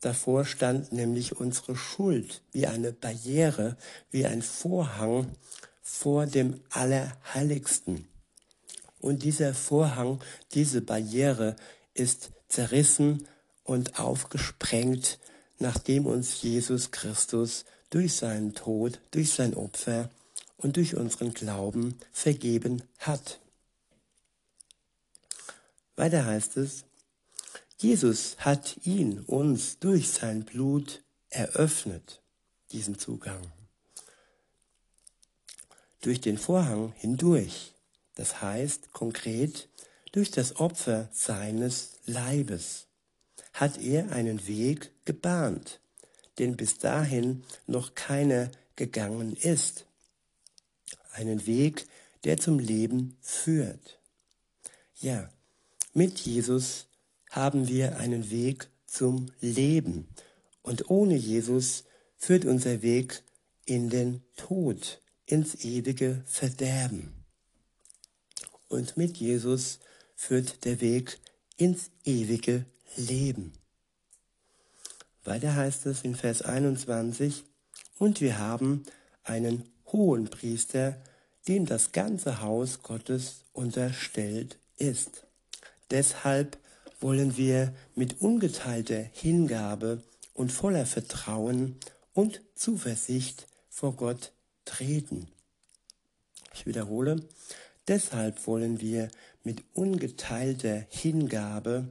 Davor 0.00 0.44
stand 0.44 0.92
nämlich 0.92 1.36
unsere 1.36 1.76
Schuld 1.76 2.42
wie 2.52 2.66
eine 2.66 2.92
Barriere, 2.92 3.76
wie 4.10 4.26
ein 4.26 4.42
Vorhang 4.42 5.30
vor 5.80 6.26
dem 6.26 6.60
Allerheiligsten. 6.70 8.06
Und 9.00 9.22
dieser 9.22 9.54
Vorhang, 9.54 10.20
diese 10.52 10.82
Barriere 10.82 11.56
ist 11.94 12.32
zerrissen 12.48 13.26
und 13.62 13.98
aufgesprengt, 13.98 15.18
nachdem 15.58 16.06
uns 16.06 16.42
Jesus 16.42 16.90
Christus 16.90 17.64
durch 17.90 18.14
seinen 18.14 18.54
Tod, 18.54 19.00
durch 19.12 19.32
sein 19.32 19.54
Opfer 19.54 20.10
und 20.56 20.76
durch 20.76 20.96
unseren 20.96 21.32
Glauben 21.32 21.96
vergeben 22.12 22.82
hat. 22.98 23.40
Weiter 25.96 26.26
heißt 26.26 26.56
es, 26.56 26.84
Jesus 27.76 28.36
hat 28.38 28.78
ihn 28.84 29.20
uns 29.20 29.78
durch 29.78 30.10
sein 30.10 30.44
Blut 30.44 31.02
eröffnet, 31.30 32.22
diesen 32.72 32.98
Zugang. 32.98 33.42
Durch 36.00 36.20
den 36.20 36.38
Vorhang 36.38 36.92
hindurch, 36.96 37.74
das 38.14 38.40
heißt 38.40 38.92
konkret 38.92 39.68
durch 40.12 40.30
das 40.30 40.56
Opfer 40.56 41.08
seines 41.12 41.94
Leibes, 42.06 42.86
hat 43.52 43.78
er 43.78 44.12
einen 44.12 44.46
Weg 44.46 44.92
gebahnt, 45.04 45.80
den 46.38 46.56
bis 46.56 46.78
dahin 46.78 47.42
noch 47.66 47.94
keiner 47.94 48.50
gegangen 48.76 49.36
ist. 49.36 49.86
Einen 51.12 51.46
Weg, 51.46 51.86
der 52.24 52.36
zum 52.38 52.58
Leben 52.58 53.16
führt. 53.20 53.98
Ja, 55.00 55.28
mit 55.92 56.20
Jesus 56.20 56.86
haben 57.34 57.68
wir 57.68 57.98
einen 57.98 58.30
Weg 58.30 58.68
zum 58.86 59.26
Leben. 59.40 60.08
Und 60.62 60.90
ohne 60.90 61.16
Jesus 61.16 61.84
führt 62.16 62.44
unser 62.44 62.82
Weg 62.82 63.22
in 63.66 63.90
den 63.90 64.22
Tod, 64.36 65.00
ins 65.26 65.64
ewige 65.64 66.22
Verderben. 66.26 67.12
Und 68.68 68.96
mit 68.96 69.16
Jesus 69.16 69.80
führt 70.14 70.64
der 70.64 70.80
Weg 70.80 71.18
ins 71.56 71.90
ewige 72.04 72.66
Leben. 72.96 73.52
Weiter 75.24 75.56
heißt 75.56 75.86
es 75.86 76.02
in 76.02 76.14
Vers 76.14 76.42
21, 76.42 77.44
und 77.98 78.20
wir 78.20 78.38
haben 78.38 78.84
einen 79.22 79.64
hohen 79.86 80.28
Priester, 80.28 81.00
dem 81.48 81.66
das 81.66 81.92
ganze 81.92 82.42
Haus 82.42 82.82
Gottes 82.82 83.44
unterstellt 83.52 84.58
ist. 84.76 85.26
Deshalb 85.90 86.58
wollen 87.00 87.36
wir 87.36 87.74
mit 87.94 88.20
ungeteilter 88.20 89.02
Hingabe 89.12 90.02
und 90.32 90.52
voller 90.52 90.86
Vertrauen 90.86 91.76
und 92.12 92.40
Zuversicht 92.54 93.46
vor 93.68 93.94
Gott 93.94 94.32
treten. 94.64 95.28
Ich 96.54 96.66
wiederhole, 96.66 97.16
deshalb 97.88 98.46
wollen 98.46 98.80
wir 98.80 99.08
mit 99.42 99.62
ungeteilter 99.74 100.86
Hingabe 100.88 101.88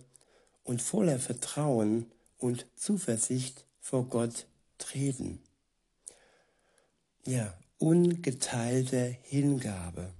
und 0.63 0.81
voller 0.81 1.19
Vertrauen 1.19 2.11
und 2.37 2.65
Zuversicht 2.75 3.65
vor 3.79 4.05
Gott 4.07 4.47
treten. 4.77 5.39
Ja, 7.25 7.53
ungeteilte 7.77 9.17
Hingabe. 9.23 10.13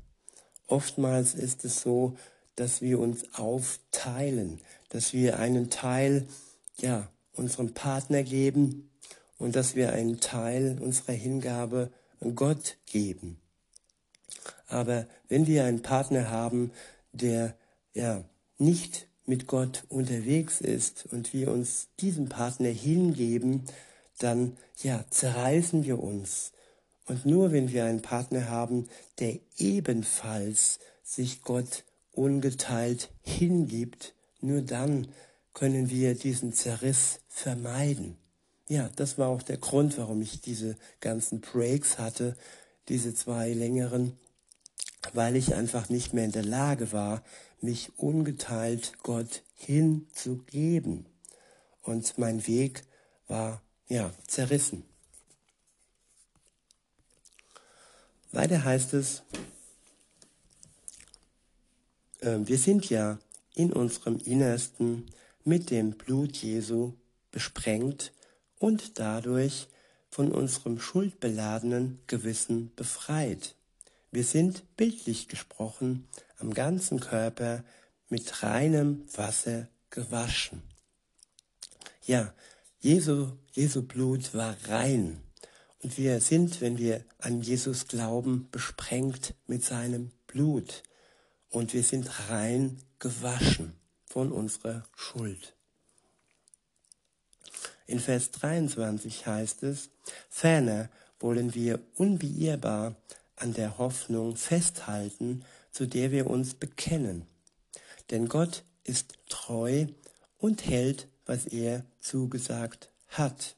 Oftmals 0.67 1.34
ist 1.34 1.65
es 1.65 1.82
so, 1.82 2.17
dass 2.56 2.82
wir 2.82 3.00
uns 3.00 3.34
aufteilen, 3.34 4.62
dass 4.89 5.13
wir 5.13 5.39
einen 5.39 5.70
Teil 5.70 6.28
ja, 6.78 7.10
unserem 7.34 7.74
Partner 7.74 8.24
geben 8.24 8.89
und 9.38 9.56
dass 9.56 9.76
wir 9.76 9.94
einen 9.94 10.20
Teil 10.20 10.78
unserer 10.80 11.13
Hingabe 11.13 11.92
Gott 12.36 12.78
geben. 12.86 13.39
Aber 14.68 15.08
wenn 15.28 15.46
wir 15.48 15.66
einen 15.66 15.82
Partner 15.82 16.30
haben, 16.30 16.72
der 17.12 17.56
ja 17.94 18.24
nicht 18.58 19.08
mit 19.26 19.48
Gott 19.48 19.84
unterwegs 19.89 20.62
ist 20.62 21.06
und 21.12 21.34
wir 21.34 21.52
uns 21.52 21.88
diesem 22.00 22.30
Partner 22.30 22.70
hingeben, 22.70 23.63
dann 24.20 24.58
ja 24.82 25.06
zerreißen 25.10 25.84
wir 25.86 26.02
uns. 26.02 26.52
Und 27.06 27.26
nur 27.26 27.52
wenn 27.52 27.72
wir 27.72 27.86
einen 27.86 28.02
Partner 28.02 28.50
haben, 28.50 28.88
der 29.20 29.39
ebenfalls 29.58 30.80
sich 31.04 31.42
Gott 31.42 31.84
ungeteilt 32.13 33.10
hingibt, 33.21 34.13
nur 34.39 34.62
dann 34.62 35.08
können 35.54 35.89
wir 35.89 36.15
diesen 36.15 36.54
Zerriss 36.54 37.19
vermeiden. 37.28 38.17
Ja, 38.67 38.89
das 38.95 39.17
war 39.17 39.28
auch 39.28 39.43
der 39.43 39.58
Grund, 39.58 39.97
warum 39.97 40.21
ich 40.21 40.41
diese 40.41 40.78
ganzen 40.99 41.41
Breaks 41.41 41.99
hatte, 41.99 42.36
diese 42.88 43.13
zwei 43.13 43.54
längeren, 43.54 44.17
weil 45.13 45.36
ich 45.36 45.54
einfach 45.54 45.89
nicht 45.89 46.13
mehr 46.13 46.26
in 46.26 46.32
der 46.32 46.45
Lage 46.45 46.91
war, 46.91 47.23
mich 47.62 47.97
ungeteilt 47.97 48.93
Gott 49.04 49.43
hinzugeben. 49.56 51.06
Und 51.82 52.17
mein 52.17 52.47
Weg 52.47 52.84
war, 53.28 53.62
ja, 53.88 54.12
zerrissen. 54.28 54.84
Weiter 58.32 58.63
heißt 58.63 58.93
es, 58.93 59.23
wir 62.26 62.58
sind 62.58 62.90
ja 62.90 63.20
in 63.54 63.74
unserem 63.74 64.18
Innersten 64.20 65.08
mit 65.44 65.70
dem 65.72 65.92
Blut 65.92 66.38
Jesu 66.38 66.94
besprengt 67.32 68.14
und 68.60 69.00
dadurch 69.00 69.68
von 70.10 70.32
unserem 70.32 70.80
schuldbeladenen 70.80 72.00
Gewissen 72.08 72.72
befreit. 72.76 73.56
Wir 74.12 74.24
sind 74.24 74.78
bildlich 74.78 75.28
gesprochen 75.28 76.08
am 76.38 76.54
ganzen 76.54 77.00
Körper 77.00 77.64
mit 78.10 78.44
reinem 78.44 79.04
Wasser 79.16 79.68
gewaschen. 79.90 80.62
Ja, 82.06 82.34
Jesu, 82.80 83.32
Jesu 83.52 83.82
Blut 83.82 84.34
war 84.34 84.56
rein. 84.68 85.20
Und 85.82 85.98
wir 85.98 86.22
sind, 86.22 86.62
wenn 86.62 86.78
wir 86.78 87.04
an 87.18 87.42
Jesus 87.42 87.88
glauben, 87.88 88.48
besprengt 88.52 89.34
mit 89.48 89.66
seinem 89.66 90.12
Blut 90.28 90.84
und 91.54 91.74
wir 91.74 91.84
sind 91.84 92.30
rein 92.30 92.80
gewaschen 93.00 93.74
von 94.08 94.32
unserer 94.32 94.84
Schuld. 94.96 95.54
In 97.86 98.00
Vers 98.00 98.32
23 98.32 99.28
heißt 99.28 99.63
es, 99.63 99.89
ferner 100.30 100.89
wollen 101.20 101.54
wir 101.54 101.80
unbeirrbar 101.96 102.96
an 103.36 103.54
der 103.54 103.78
Hoffnung 103.78 104.36
festhalten, 104.36 105.46
zu 105.72 105.86
der 105.86 106.12
wir 106.12 106.28
uns 106.28 106.56
bekennen. 106.56 107.28
Denn 108.10 108.28
Gott 108.28 108.63
ist 108.84 109.13
treu 109.30 109.86
und 110.39 110.66
hält, 110.66 111.08
was 111.26 111.46
er 111.46 111.86
zugesagt 112.00 112.89
hat. 113.10 113.56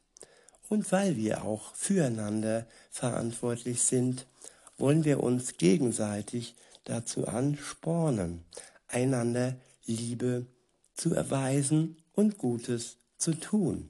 Und 0.67 0.91
weil 0.91 1.15
wir 1.15 1.45
auch 1.45 1.73
füreinander 1.75 2.67
verantwortlich 2.91 3.83
sind, 3.83 4.27
wollen 4.77 5.05
wir 5.05 5.23
uns 5.23 5.57
gegenseitig 5.57 6.55
dazu 6.85 7.27
anspornen, 7.27 8.45
einander 8.87 9.57
Liebe 9.85 10.45
zu 10.95 11.13
erweisen 11.13 11.97
und 12.13 12.37
Gutes 12.37 12.97
zu 13.17 13.33
tun. 13.33 13.89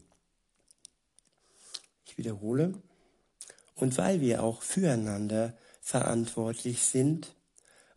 Ich 2.06 2.18
wiederhole, 2.18 2.74
und 3.76 3.98
weil 3.98 4.22
wir 4.22 4.44
auch 4.44 4.62
füreinander 4.62 5.54
verantwortlich 5.82 6.84
sind, 6.84 7.36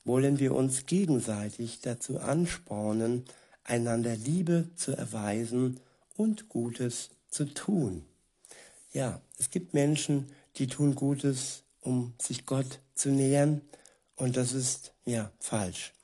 wollen 0.05 0.39
wir 0.39 0.55
uns 0.55 0.87
gegenseitig 0.87 1.81
dazu 1.81 2.19
anspornen, 2.19 3.25
einander 3.65 4.17
Liebe 4.17 4.69
zu 4.75 4.93
erweisen 4.93 5.81
und 6.17 6.49
Gutes 6.49 7.11
zu 7.31 7.45
tun. 7.45 8.05
Ja, 8.93 9.21
es 9.39 9.51
gibt 9.51 9.75
Menschen, 9.75 10.31
die 10.57 10.67
tun 10.67 10.95
Gutes, 10.95 11.63
um 11.81 12.15
sich 12.21 12.47
Gott 12.47 12.81
zu 12.95 13.11
nähern 13.11 13.61
und 14.19 14.37
das 14.37 14.53
ist 14.53 14.93
ja 15.05 15.33
falsch. 15.41 15.95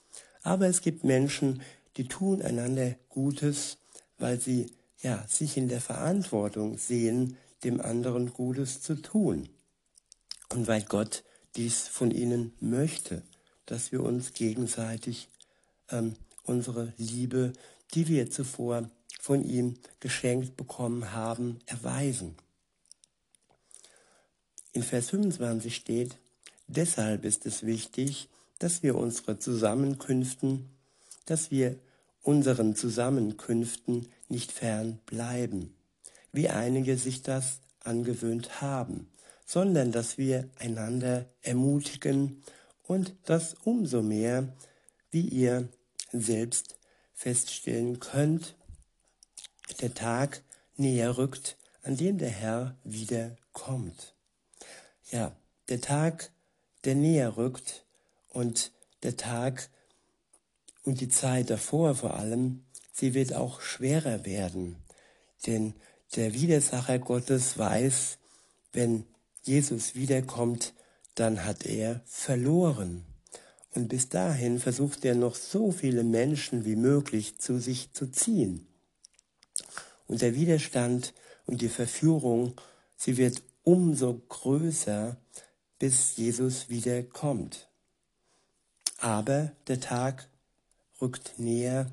Aber 0.42 0.66
es 0.66 0.80
gibt 0.80 1.04
Menschen, 1.04 1.62
die 1.96 2.08
tun 2.08 2.42
einander 2.42 2.94
Gutes, 3.08 3.78
weil 4.18 4.40
sie 4.40 4.72
ja 5.02 5.24
sich 5.28 5.56
in 5.56 5.68
der 5.68 5.80
Verantwortung 5.80 6.78
sehen, 6.78 7.36
dem 7.64 7.80
anderen 7.80 8.32
Gutes 8.32 8.80
zu 8.80 8.94
tun. 8.94 9.48
Und 10.48 10.66
weil 10.66 10.82
Gott 10.82 11.24
dies 11.56 11.88
von 11.88 12.10
ihnen 12.10 12.52
möchte, 12.60 13.22
dass 13.66 13.92
wir 13.92 14.02
uns 14.02 14.32
gegenseitig 14.32 15.28
ähm, 15.90 16.14
unsere 16.44 16.92
Liebe, 16.96 17.52
die 17.94 18.08
wir 18.08 18.30
zuvor 18.30 18.90
von 19.20 19.42
ihm 19.42 19.74
geschenkt 20.00 20.56
bekommen 20.56 21.12
haben, 21.12 21.58
erweisen. 21.66 22.36
In 24.72 24.82
Vers 24.82 25.10
25 25.10 25.74
steht, 25.74 26.18
deshalb 26.66 27.24
ist 27.24 27.46
es 27.46 27.64
wichtig, 27.64 28.28
dass 28.58 28.82
wir 28.82 28.96
unsere 28.96 29.38
Zusammenkünften, 29.38 30.70
dass 31.26 31.50
wir 31.50 31.78
unseren 32.22 32.74
Zusammenkünften 32.74 34.08
nicht 34.28 34.52
fern 34.52 34.98
bleiben, 35.06 35.74
wie 36.32 36.48
einige 36.48 36.96
sich 36.96 37.22
das 37.22 37.60
angewöhnt 37.80 38.60
haben, 38.60 39.10
sondern 39.44 39.92
dass 39.92 40.16
wir 40.18 40.48
einander 40.58 41.26
ermutigen 41.42 42.42
und 42.82 43.14
das 43.24 43.54
umso 43.64 44.02
mehr, 44.02 44.48
wie 45.10 45.28
ihr 45.28 45.68
selbst 46.12 46.76
feststellen 47.12 48.00
könnt, 48.00 48.56
der 49.80 49.94
Tag 49.94 50.42
näher 50.76 51.16
rückt, 51.16 51.56
an 51.82 51.96
dem 51.96 52.18
der 52.18 52.30
Herr 52.30 52.76
wieder 52.84 53.36
kommt. 53.52 54.14
Ja, 55.10 55.36
der 55.68 55.80
Tag, 55.80 56.30
der 56.84 56.94
näher 56.94 57.36
rückt 57.36 57.84
und 58.28 58.72
der 59.02 59.16
Tag 59.16 59.70
und 60.84 61.00
die 61.00 61.08
Zeit 61.08 61.50
davor 61.50 61.94
vor 61.94 62.14
allem, 62.14 62.64
sie 62.92 63.14
wird 63.14 63.34
auch 63.34 63.60
schwerer 63.60 64.24
werden. 64.24 64.76
Denn 65.46 65.74
der 66.16 66.34
Widersacher 66.34 66.98
Gottes 66.98 67.58
weiß, 67.58 68.18
wenn 68.72 69.06
Jesus 69.42 69.94
wiederkommt, 69.94 70.74
dann 71.14 71.44
hat 71.44 71.64
er 71.66 72.02
verloren. 72.04 73.04
Und 73.74 73.88
bis 73.88 74.08
dahin 74.08 74.60
versucht 74.60 75.04
er 75.04 75.14
noch 75.14 75.34
so 75.34 75.72
viele 75.72 76.04
Menschen 76.04 76.64
wie 76.64 76.76
möglich 76.76 77.38
zu 77.38 77.58
sich 77.58 77.92
zu 77.92 78.10
ziehen. 78.10 78.66
Und 80.06 80.22
der 80.22 80.34
Widerstand 80.34 81.14
und 81.46 81.60
die 81.60 81.68
Verführung, 81.68 82.54
sie 82.96 83.16
wird 83.16 83.42
umso 83.64 84.14
größer, 84.28 85.16
bis 85.78 86.16
Jesus 86.16 86.68
wiederkommt. 86.68 87.68
Aber 88.98 89.52
der 89.66 89.80
Tag 89.80 90.28
rückt 91.00 91.38
näher 91.38 91.90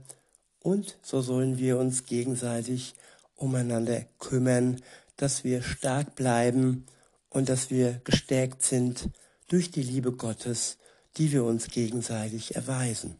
und 0.59 0.97
so 1.01 1.21
sollen 1.21 1.57
wir 1.57 1.77
uns 1.77 2.05
gegenseitig 2.05 2.93
umeinander 3.35 4.05
kümmern, 4.19 4.81
dass 5.17 5.43
wir 5.43 5.61
stark 5.61 6.15
bleiben 6.15 6.85
und 7.29 7.49
dass 7.49 7.69
wir 7.69 8.01
gestärkt 8.03 8.61
sind 8.63 9.09
durch 9.47 9.71
die 9.71 9.83
Liebe 9.83 10.11
Gottes 10.11 10.77
die 11.17 11.31
wir 11.31 11.43
uns 11.43 11.67
gegenseitig 11.67 12.55
erweisen. 12.55 13.17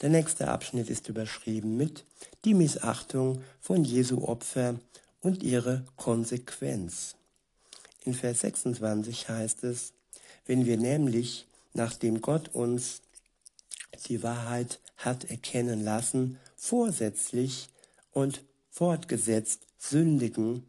Der 0.00 0.10
nächste 0.10 0.48
Abschnitt 0.48 0.90
ist 0.90 1.08
überschrieben 1.08 1.76
mit 1.76 2.04
die 2.44 2.54
Missachtung 2.54 3.42
von 3.60 3.84
Jesu 3.84 4.24
Opfer 4.24 4.78
und 5.20 5.42
ihre 5.42 5.84
Konsequenz. 5.96 7.16
In 8.04 8.14
Vers 8.14 8.40
26 8.40 9.28
heißt 9.28 9.64
es, 9.64 9.92
wenn 10.46 10.66
wir 10.66 10.76
nämlich, 10.76 11.46
nachdem 11.72 12.20
Gott 12.20 12.54
uns 12.54 13.00
die 14.06 14.22
Wahrheit 14.22 14.78
hat 14.96 15.24
erkennen 15.30 15.82
lassen, 15.82 16.38
vorsätzlich 16.56 17.68
und 18.12 18.42
fortgesetzt 18.70 19.62
sündigen, 19.78 20.64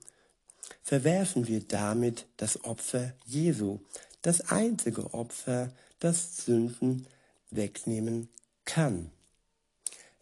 verwerfen 0.82 1.48
wir 1.48 1.62
damit 1.62 2.26
das 2.38 2.64
Opfer 2.64 3.14
Jesu, 3.26 3.80
das 4.22 4.42
einzige 4.50 5.14
Opfer, 5.14 5.72
das 6.00 6.46
Sünden 6.46 7.06
wegnehmen 7.52 8.30
kann. 8.64 9.12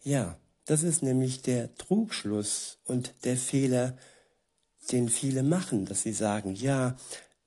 Ja, 0.02 0.36
das 0.66 0.82
ist 0.82 1.02
nämlich 1.02 1.42
der 1.42 1.74
Trugschluss 1.76 2.78
und 2.84 3.14
der 3.24 3.36
Fehler, 3.36 3.96
den 4.86 5.08
viele 5.08 5.42
machen, 5.42 5.86
dass 5.86 6.02
sie 6.02 6.12
sagen, 6.12 6.54
ja, 6.54 6.96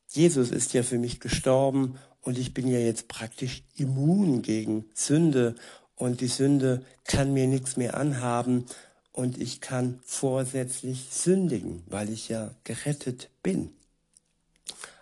Jesus 0.10 0.52
ist 0.52 0.74
ja 0.74 0.84
für 0.84 0.98
mich 0.98 1.20
gestorben 1.20 1.98
und 2.22 2.38
ich 2.38 2.54
bin 2.54 2.68
ja 2.68 2.80
jetzt 2.80 3.08
praktisch 3.08 3.64
immun 3.76 4.42
gegen 4.42 4.86
Sünde 4.94 5.56
und 5.96 6.22
die 6.22 6.28
Sünde 6.28 6.84
kann 7.04 7.34
mir 7.34 7.48
nichts 7.48 7.78
mehr 7.78 7.98
anhaben 7.98 8.66
und 9.12 9.42
ich 9.42 9.62
kann 9.62 10.00
vorsätzlich 10.04 11.08
sündigen, 11.10 11.84
weil 11.88 12.10
ich 12.10 12.30
ja 12.30 12.54
gerettet 12.64 13.30
bin. 13.42 13.72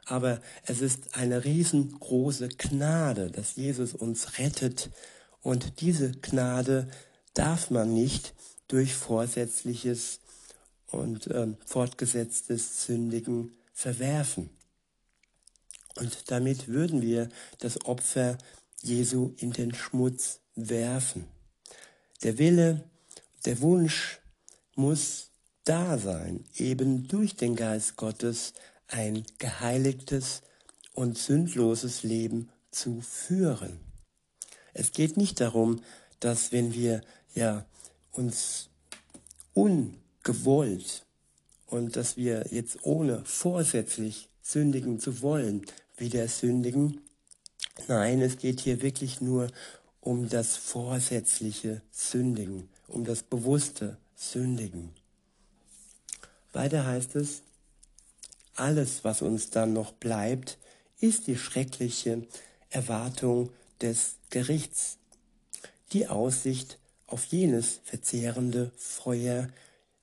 Aber 0.05 0.39
es 0.65 0.81
ist 0.81 1.15
eine 1.17 1.43
riesengroße 1.43 2.49
Gnade, 2.49 3.31
dass 3.31 3.55
Jesus 3.55 3.93
uns 3.93 4.37
rettet 4.37 4.89
und 5.41 5.81
diese 5.81 6.11
Gnade 6.11 6.87
darf 7.33 7.69
man 7.69 7.93
nicht 7.93 8.33
durch 8.67 8.93
vorsätzliches 8.93 10.19
und 10.91 11.27
äh, 11.27 11.47
fortgesetztes 11.65 12.85
Sündigen 12.85 13.51
verwerfen. 13.73 14.49
Und 15.95 16.29
damit 16.31 16.67
würden 16.67 17.01
wir 17.01 17.29
das 17.59 17.85
Opfer 17.85 18.37
Jesu 18.81 19.33
in 19.37 19.51
den 19.51 19.73
Schmutz 19.73 20.39
werfen. 20.55 21.25
Der 22.23 22.37
Wille, 22.37 22.83
der 23.45 23.61
Wunsch 23.61 24.19
muss 24.75 25.31
da 25.63 25.97
sein, 25.97 26.43
eben 26.55 27.07
durch 27.07 27.35
den 27.35 27.55
Geist 27.55 27.95
Gottes 27.95 28.53
ein 28.87 29.25
geheiligtes 29.37 30.41
und 30.93 31.17
sündloses 31.17 32.03
Leben 32.03 32.49
zu 32.71 33.01
führen. 33.01 33.79
Es 34.73 34.91
geht 34.91 35.17
nicht 35.17 35.39
darum, 35.39 35.81
dass 36.19 36.51
wenn 36.51 36.73
wir 36.73 37.01
ja 37.33 37.65
uns 38.11 38.69
ungewollt 40.25 41.05
und 41.67 41.95
dass 41.95 42.17
wir 42.17 42.47
jetzt 42.51 42.79
ohne 42.83 43.23
vorsätzlich 43.25 44.29
sündigen 44.41 44.99
zu 44.99 45.21
wollen, 45.21 45.65
wieder 45.97 46.27
sündigen. 46.27 47.01
Nein, 47.87 48.21
es 48.21 48.37
geht 48.37 48.59
hier 48.59 48.81
wirklich 48.81 49.21
nur 49.21 49.49
um 50.01 50.29
das 50.29 50.55
vorsätzliche 50.55 51.81
Sündigen, 51.91 52.69
um 52.87 53.05
das 53.05 53.23
bewusste 53.23 53.97
Sündigen. 54.15 54.91
Weiter 56.53 56.85
heißt 56.85 57.15
es, 57.15 57.41
alles, 58.55 59.03
was 59.03 59.21
uns 59.21 59.49
dann 59.49 59.73
noch 59.73 59.91
bleibt, 59.91 60.57
ist 60.99 61.27
die 61.27 61.37
schreckliche 61.37 62.25
Erwartung 62.69 63.49
des 63.81 64.15
Gerichts, 64.29 64.97
die 65.91 66.07
Aussicht 66.07 66.79
auf 67.07 67.25
jenes 67.25 67.81
verzehrende 67.83 68.71
Feuer, 68.77 69.49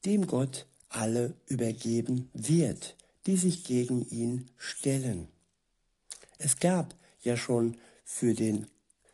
dem 0.05 0.27
Gott 0.27 0.67
alle 0.89 1.35
übergeben 1.47 2.31
wird, 2.35 2.97
die 3.27 3.37
sich 3.37 3.65
gegen 3.65 4.09
ihn 4.09 4.51
stellen. 4.57 5.29
Es 6.39 6.59
gab 6.59 6.95
ja 7.23 7.37
schon 7.37 7.77
für 8.05 8.35
den, 8.35 8.67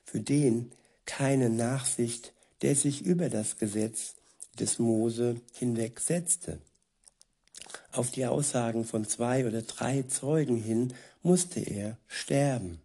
für 0.05 0.21
den 0.21 0.73
keine 1.05 1.51
Nachsicht, 1.51 2.33
der 2.63 2.75
sich 2.75 3.03
über 3.03 3.29
das 3.29 3.59
Gesetz 3.59 4.15
des 4.59 4.79
Mose 4.79 5.41
hinwegsetzte. 5.53 6.59
Auf 7.93 8.11
die 8.11 8.27
Aussagen 8.27 8.85
von 8.85 9.07
zwei 9.07 9.47
oder 9.47 9.63
drei 9.63 10.03
Zeugen 10.03 10.57
hin 10.57 10.95
musste 11.23 11.61
er 11.61 11.99
sterben. 12.07 12.81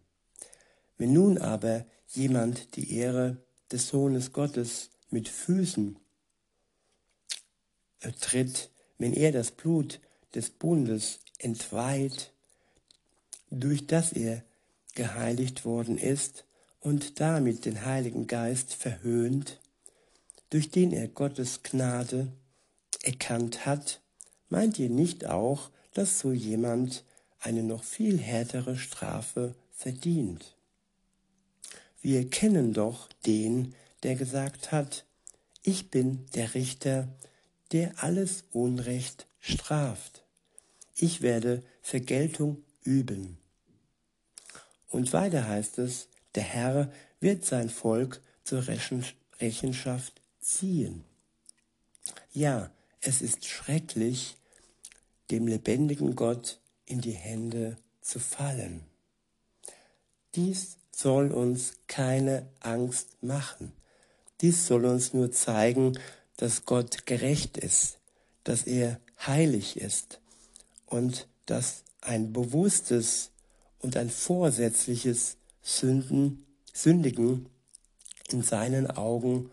Wenn 0.97 1.13
nun 1.13 1.37
aber 1.37 1.85
jemand 2.07 2.75
die 2.75 2.95
Ehre 2.95 3.37
des 3.71 3.87
Sohnes 3.87 4.31
Gottes 4.33 4.89
mit 5.09 5.29
Füßen 5.29 5.97
tritt, 8.11 8.69
wenn 8.97 9.13
er 9.13 9.31
das 9.31 9.51
Blut 9.51 9.99
des 10.35 10.49
Bundes 10.49 11.19
entweiht, 11.39 12.31
durch 13.49 13.87
das 13.87 14.11
er 14.13 14.43
geheiligt 14.95 15.65
worden 15.65 15.97
ist 15.97 16.45
und 16.79 17.19
damit 17.19 17.65
den 17.65 17.85
Heiligen 17.85 18.27
Geist 18.27 18.73
verhöhnt, 18.73 19.59
durch 20.49 20.69
den 20.69 20.91
er 20.91 21.07
Gottes 21.07 21.63
Gnade 21.63 22.31
erkannt 23.03 23.65
hat 23.65 24.01
Meint 24.53 24.77
ihr 24.77 24.91
nicht 24.91 25.25
auch, 25.25 25.71
dass 25.95 26.19
so 26.19 26.31
jemand 26.31 27.03
eine 27.39 27.63
noch 27.63 27.83
viel 27.83 28.19
härtere 28.19 28.77
Strafe 28.77 29.55
verdient? 29.71 30.55
Wir 32.03 32.29
kennen 32.29 32.71
doch 32.71 33.09
den, 33.25 33.73
der 34.03 34.13
gesagt 34.13 34.71
hat, 34.71 35.05
ich 35.63 35.89
bin 35.89 36.27
der 36.35 36.53
Richter, 36.53 37.07
der 37.73 38.03
alles 38.03 38.45
Unrecht 38.51 39.27
straft. 39.39 40.23
ich 40.95 41.21
werde 41.21 41.63
Vergeltung 41.81 42.63
üben. 42.83 43.39
Und 44.89 45.11
weiter 45.11 45.47
heißt 45.47 45.79
es, 45.79 46.07
der 46.35 46.43
Herr 46.43 46.91
wird 47.19 47.43
sein 47.43 47.69
Volk 47.69 48.21
zur 48.43 48.65
Rechenschaft 48.67 50.21
ziehen. 50.39 51.03
Ja, 52.31 52.69
es 53.01 53.21
ist 53.21 53.45
schrecklich, 53.45 54.37
dem 55.31 55.47
lebendigen 55.47 56.15
Gott 56.15 56.59
in 56.85 57.01
die 57.01 57.11
Hände 57.11 57.77
zu 58.01 58.19
fallen. 58.19 58.85
Dies 60.35 60.77
soll 60.91 61.31
uns 61.31 61.73
keine 61.87 62.47
Angst 62.59 63.23
machen. 63.23 63.73
Dies 64.41 64.67
soll 64.67 64.85
uns 64.85 65.13
nur 65.13 65.31
zeigen, 65.31 65.97
dass 66.37 66.65
Gott 66.65 67.05
gerecht 67.05 67.57
ist, 67.57 67.99
dass 68.43 68.63
er 68.63 68.99
heilig 69.25 69.77
ist 69.77 70.19
und 70.85 71.27
dass 71.45 71.83
ein 72.01 72.33
bewusstes 72.33 73.31
und 73.79 73.97
ein 73.97 74.09
vorsätzliches 74.09 75.37
Sünden, 75.61 76.45
Sündigen 76.73 77.47
in 78.29 78.41
seinen 78.41 78.89
Augen 78.89 79.51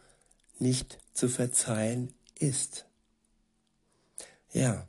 nicht 0.58 0.98
zu 1.12 1.28
verzeihen 1.28 2.14
ist. 2.38 2.86
Ja, 4.52 4.86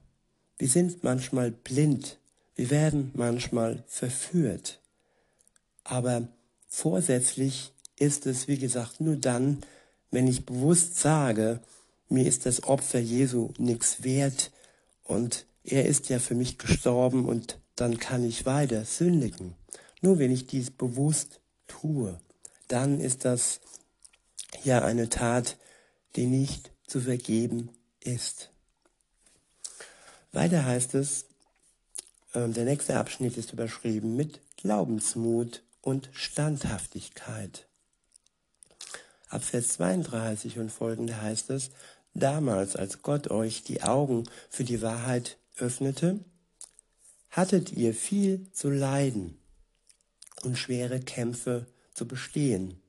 wir 0.57 0.69
sind 0.69 1.03
manchmal 1.03 1.51
blind, 1.51 2.19
wir 2.55 2.69
werden 2.69 3.11
manchmal 3.15 3.83
verführt, 3.87 4.79
aber 5.83 6.27
vorsätzlich 6.67 7.73
ist 7.97 8.25
es, 8.25 8.47
wie 8.47 8.57
gesagt, 8.57 9.01
nur 9.01 9.15
dann, 9.15 9.61
wenn 10.09 10.27
ich 10.27 10.45
bewusst 10.45 10.97
sage, 10.97 11.61
mir 12.11 12.25
ist 12.27 12.45
das 12.45 12.63
Opfer 12.63 12.99
Jesu 12.99 13.51
nichts 13.57 14.03
wert 14.03 14.51
und 15.03 15.45
er 15.63 15.85
ist 15.85 16.09
ja 16.09 16.19
für 16.19 16.35
mich 16.35 16.57
gestorben 16.57 17.25
und 17.25 17.59
dann 17.75 17.97
kann 17.99 18.23
ich 18.23 18.45
weiter 18.45 18.85
sündigen. 18.85 19.55
Nur 20.01 20.19
wenn 20.19 20.31
ich 20.31 20.47
dies 20.47 20.71
bewusst 20.71 21.39
tue, 21.67 22.19
dann 22.67 22.99
ist 22.99 23.25
das 23.25 23.61
ja 24.63 24.83
eine 24.83 25.09
Tat, 25.09 25.57
die 26.15 26.25
nicht 26.25 26.71
zu 26.87 27.01
vergeben 27.01 27.69
ist. 27.99 28.51
Weiter 30.31 30.65
heißt 30.65 30.95
es, 30.95 31.25
äh, 32.33 32.47
der 32.49 32.65
nächste 32.65 32.97
Abschnitt 32.97 33.37
ist 33.37 33.53
überschrieben 33.53 34.15
mit 34.15 34.39
Glaubensmut 34.57 35.63
und 35.81 36.09
Standhaftigkeit. 36.13 37.67
Ab 39.29 39.43
Vers 39.43 39.69
32 39.73 40.59
und 40.59 40.71
folgende 40.71 41.21
heißt 41.21 41.49
es, 41.51 41.71
damals, 42.13 42.75
als 42.75 43.01
Gott 43.01 43.29
euch 43.29 43.63
die 43.63 43.83
Augen 43.83 44.23
für 44.49 44.63
die 44.63 44.81
Wahrheit 44.81 45.37
öffnete, 45.57 46.19
hattet 47.29 47.71
ihr 47.71 47.93
viel 47.93 48.51
zu 48.51 48.69
leiden 48.69 49.37
und 50.43 50.57
schwere 50.57 50.99
Kämpfe 50.99 51.65
zu 51.93 52.07
bestehen. 52.07 52.81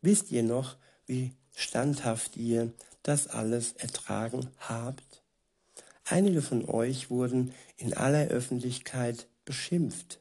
Wisst 0.00 0.30
ihr 0.30 0.42
noch, 0.42 0.76
wie 1.06 1.32
standhaft 1.54 2.36
ihr 2.36 2.72
das 3.02 3.28
alles 3.28 3.72
ertragen 3.72 4.48
habt? 4.58 5.22
Einige 6.04 6.42
von 6.42 6.68
euch 6.68 7.10
wurden 7.10 7.52
in 7.76 7.94
aller 7.94 8.28
Öffentlichkeit 8.28 9.26
beschimpft 9.44 10.20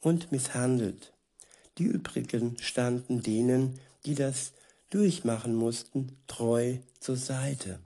und 0.00 0.32
misshandelt. 0.32 1.12
Die 1.78 1.84
übrigen 1.84 2.56
standen 2.60 3.22
denen, 3.22 3.78
die 4.04 4.14
das 4.14 4.52
durchmachen 4.90 5.54
mussten, 5.54 6.16
treu 6.26 6.78
zur 6.98 7.16
Seite. 7.16 7.78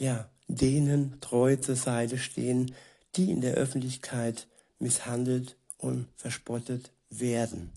Ja, 0.00 0.30
denen 0.48 1.20
treu 1.20 1.56
zur 1.56 1.76
Seite 1.76 2.16
stehen, 2.16 2.74
die 3.16 3.30
in 3.30 3.42
der 3.42 3.52
Öffentlichkeit 3.52 4.48
misshandelt 4.78 5.56
und 5.76 6.08
verspottet 6.16 6.90
werden. 7.10 7.70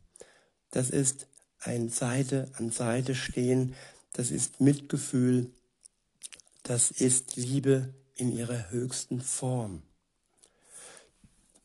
Das 0.71 0.89
ist 0.89 1.27
ein 1.59 1.89
Seite 1.89 2.49
an 2.57 2.71
Seite 2.71 3.13
stehen, 3.13 3.75
das 4.13 4.31
ist 4.31 4.61
Mitgefühl, 4.61 5.51
das 6.63 6.91
ist 6.91 7.35
Liebe 7.35 7.93
in 8.15 8.31
ihrer 8.31 8.71
höchsten 8.71 9.19
Form. 9.19 9.81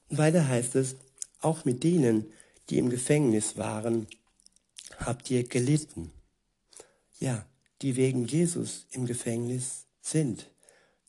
Weiter 0.08 0.48
heißt 0.48 0.74
es, 0.74 0.96
auch 1.40 1.64
mit 1.64 1.84
denen, 1.84 2.26
die 2.68 2.78
im 2.78 2.90
Gefängnis 2.90 3.58
waren, 3.58 4.08
habt 4.98 5.30
ihr 5.30 5.44
gelitten. 5.44 6.10
Ja, 7.20 7.46
die 7.80 7.94
wegen 7.94 8.26
Jesus 8.26 8.86
im 8.90 9.06
Gefängnis 9.06 9.84
sind. 10.10 10.50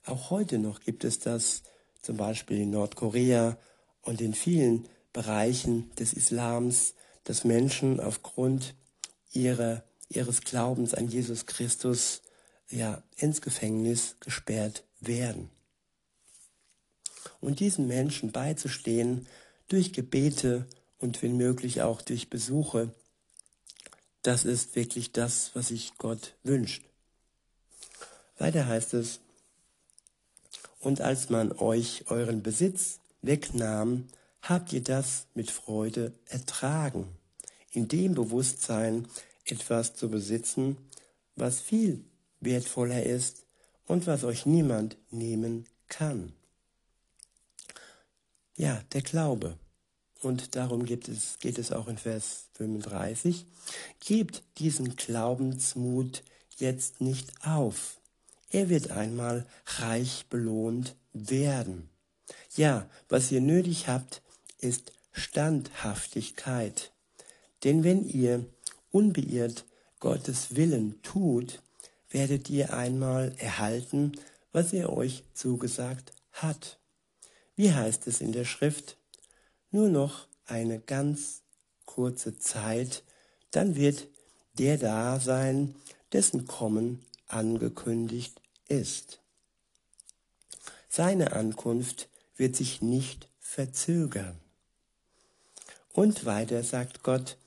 Auch 0.06 0.30
heute 0.30 0.60
noch 0.60 0.80
gibt 0.80 1.04
es 1.04 1.20
das 1.20 1.64
zum 2.02 2.18
Beispiel 2.18 2.62
in 2.62 2.72
Nordkorea 2.72 3.58
und 4.02 4.22
in 4.22 4.34
vielen 4.34 4.88
Bereichen 5.14 5.94
des 5.96 6.14
Islams, 6.14 6.94
dass 7.24 7.44
Menschen 7.44 8.00
aufgrund 8.00 8.76
ihrer, 9.32 9.84
ihres 10.08 10.42
Glaubens 10.42 10.94
an 10.94 11.08
Jesus 11.08 11.46
Christus 11.46 12.22
ja 12.70 13.04
ins 13.18 13.42
Gefängnis 13.42 14.16
gesperrt 14.20 14.84
werden. 15.00 15.50
Und 17.42 17.60
diesen 17.60 17.88
Menschen 17.88 18.32
beizustehen 18.32 19.28
durch 19.68 19.94
Gebete 19.94 20.66
und 20.98 21.22
wenn 21.22 21.38
möglich 21.38 21.82
auch 21.82 22.02
durch 22.02 22.30
Besuche, 22.30 22.94
das 24.22 24.46
ist 24.46 24.76
wirklich 24.76 25.12
das, 25.14 25.52
was 25.54 25.70
sich 25.70 25.94
Gott 25.98 26.36
wünscht. 26.44 26.89
Weiter 28.40 28.68
heißt 28.68 28.94
es, 28.96 29.20
und 30.80 31.02
als 31.02 31.30
man 31.30 31.52
euch 31.52 32.06
euren 32.08 32.42
Besitz 32.42 33.00
wegnahm, 33.22 34.08
habt 34.42 34.72
ihr 34.72 34.82
das 34.82 35.28
mit 35.34 35.52
Freude 35.52 36.14
ertragen, 36.26 37.08
in 37.72 37.88
dem 37.88 38.16
Bewusstsein, 38.16 39.08
etwas 39.46 39.94
zu 39.94 40.10
besitzen, 40.10 40.78
was 41.36 41.60
viel 41.60 42.04
wertvoller 42.40 43.04
ist 43.04 43.46
und 43.86 44.08
was 44.08 44.24
euch 44.24 44.46
niemand 44.46 44.98
nehmen 45.12 45.66
kann. 45.88 46.34
Ja, 48.56 48.82
der 48.94 49.02
Glaube. 49.02 49.58
Und 50.22 50.56
darum 50.56 50.86
geht 50.86 51.08
es, 51.08 51.40
geht 51.40 51.58
es 51.58 51.72
auch 51.72 51.88
in 51.88 51.98
Vers 51.98 52.50
35. 52.54 53.46
Gebt 54.00 54.44
diesen 54.58 54.96
Glaubensmut 54.96 56.24
jetzt 56.58 57.02
nicht 57.02 57.32
auf. 57.46 57.99
Er 58.52 58.70
wird 58.70 58.92
einmal 58.92 59.46
reich 59.66 60.26
belohnt 60.30 60.96
werden. 61.14 61.90
Ja, 62.56 62.90
was 63.08 63.32
ihr 63.32 63.42
nötig 63.42 63.88
habt, 63.88 64.22
ist 64.60 64.92
Standhaftigkeit. 65.12 66.92
Denn 67.64 67.84
wenn 67.84 68.08
ihr 68.08 68.46
unbeirrt 68.92 69.66
Gottes 70.00 70.56
Willen 70.56 71.02
tut, 71.04 71.62
werdet 72.10 72.50
ihr 72.50 72.74
einmal 72.74 73.36
erhalten, 73.38 74.14
was 74.52 74.74
er 74.74 74.92
euch 74.92 75.24
zugesagt 75.34 76.12
hat. 76.32 76.80
Wie 77.56 77.74
heißt 77.74 78.08
es 78.08 78.22
in 78.22 78.32
der 78.32 78.46
Schrift? 78.46 78.98
Nur 79.72 79.90
noch 79.90 80.28
eine 80.46 80.80
ganz 80.80 81.44
kurze 81.86 82.38
Zeit, 82.40 83.04
dann 83.52 83.76
wird 83.76 84.08
der 84.58 84.78
da 84.78 85.20
sein, 85.20 85.76
dessen 86.12 86.48
Kommen 86.48 87.06
angekündigt 87.30 88.42
ist. 88.68 89.22
Seine 90.90 91.34
Ankunft 91.34 92.10
wird 92.36 92.56
sich 92.56 92.82
nicht 92.82 93.30
verzögern. 93.40 94.40
Und 95.94 96.26
weiter 96.26 96.64
sagt 96.64 97.04
Gott, 97.04 97.38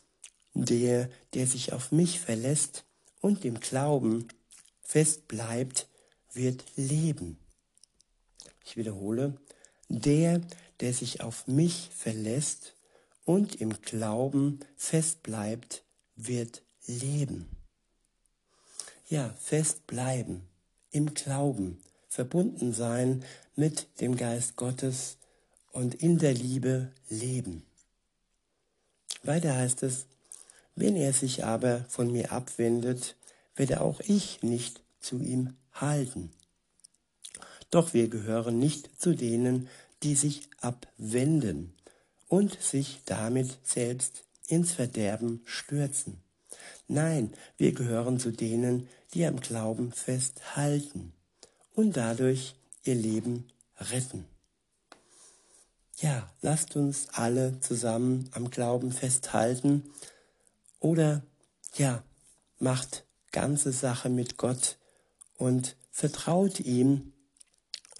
der, 0.54 1.08
der 1.34 1.46
sich 1.46 1.72
auf 1.72 1.92
mich 1.92 2.20
verlässt 2.20 2.84
und 3.20 3.44
im 3.44 3.60
Glauben 3.60 4.28
fest 4.80 5.28
bleibt, 5.28 5.88
wird 6.32 6.64
leben. 6.76 7.38
Ich 8.64 8.76
wiederhole, 8.76 9.38
der, 9.88 10.40
der 10.80 10.92
sich 10.92 11.20
auf 11.20 11.46
mich 11.46 11.90
verlässt 11.94 12.74
und 13.24 13.54
im 13.60 13.80
Glauben 13.82 14.60
fest 14.76 15.22
bleibt, 15.22 15.84
wird 16.16 16.62
leben. 16.86 17.61
Ja, 19.12 19.28
fest 19.38 19.86
bleiben, 19.86 20.40
im 20.90 21.12
Glauben, 21.12 21.76
verbunden 22.08 22.72
sein 22.72 23.22
mit 23.54 24.00
dem 24.00 24.16
Geist 24.16 24.56
Gottes 24.56 25.18
und 25.70 25.94
in 25.94 26.16
der 26.16 26.32
Liebe 26.32 26.90
leben. 27.10 27.62
Weiter 29.22 29.54
heißt 29.54 29.82
es, 29.82 30.06
wenn 30.76 30.96
er 30.96 31.12
sich 31.12 31.44
aber 31.44 31.84
von 31.90 32.10
mir 32.10 32.32
abwendet, 32.32 33.14
werde 33.54 33.82
auch 33.82 34.00
ich 34.00 34.42
nicht 34.42 34.80
zu 34.98 35.18
ihm 35.18 35.58
halten. 35.74 36.30
Doch 37.70 37.92
wir 37.92 38.08
gehören 38.08 38.58
nicht 38.58 38.98
zu 38.98 39.14
denen, 39.14 39.68
die 40.02 40.14
sich 40.14 40.48
abwenden 40.62 41.74
und 42.28 42.58
sich 42.62 43.02
damit 43.04 43.58
selbst 43.62 44.24
ins 44.46 44.72
Verderben 44.72 45.42
stürzen. 45.44 46.22
Nein, 46.88 47.34
wir 47.58 47.72
gehören 47.72 48.18
zu 48.18 48.30
denen, 48.30 48.88
die 49.14 49.26
am 49.26 49.40
Glauben 49.40 49.92
festhalten 49.92 51.12
und 51.74 51.96
dadurch 51.96 52.54
ihr 52.84 52.94
Leben 52.94 53.48
retten. 53.78 54.26
ja, 55.98 56.28
lasst 56.40 56.76
uns 56.76 57.08
alle 57.12 57.60
zusammen 57.60 58.28
am 58.32 58.50
Glauben 58.50 58.90
festhalten 58.92 59.84
oder 60.80 61.22
ja, 61.76 62.02
macht 62.58 63.04
ganze 63.30 63.72
Sache 63.72 64.08
mit 64.08 64.36
Gott 64.36 64.78
und 65.36 65.76
vertraut 65.90 66.60
ihm 66.60 67.12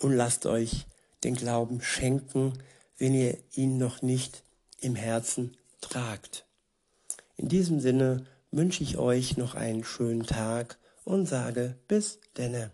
und 0.01 0.12
lasst 0.12 0.46
euch 0.46 0.87
den 1.25 1.35
Glauben 1.35 1.81
schenken, 1.81 2.59
wenn 2.98 3.14
ihr 3.14 3.38
ihn 3.53 3.79
noch 3.79 4.03
nicht 4.03 4.42
im 4.81 4.96
Herzen 4.96 5.57
tragt. 5.81 6.46
In 7.37 7.48
diesem 7.48 7.81
Sinne 7.81 8.27
wünsche 8.51 8.83
ich 8.83 8.98
euch 8.98 9.37
noch 9.37 9.55
einen 9.55 9.85
schönen 9.85 10.27
Tag 10.27 10.79
und 11.05 11.27
sage 11.27 11.79
bis 11.88 12.21
denne. 12.37 12.73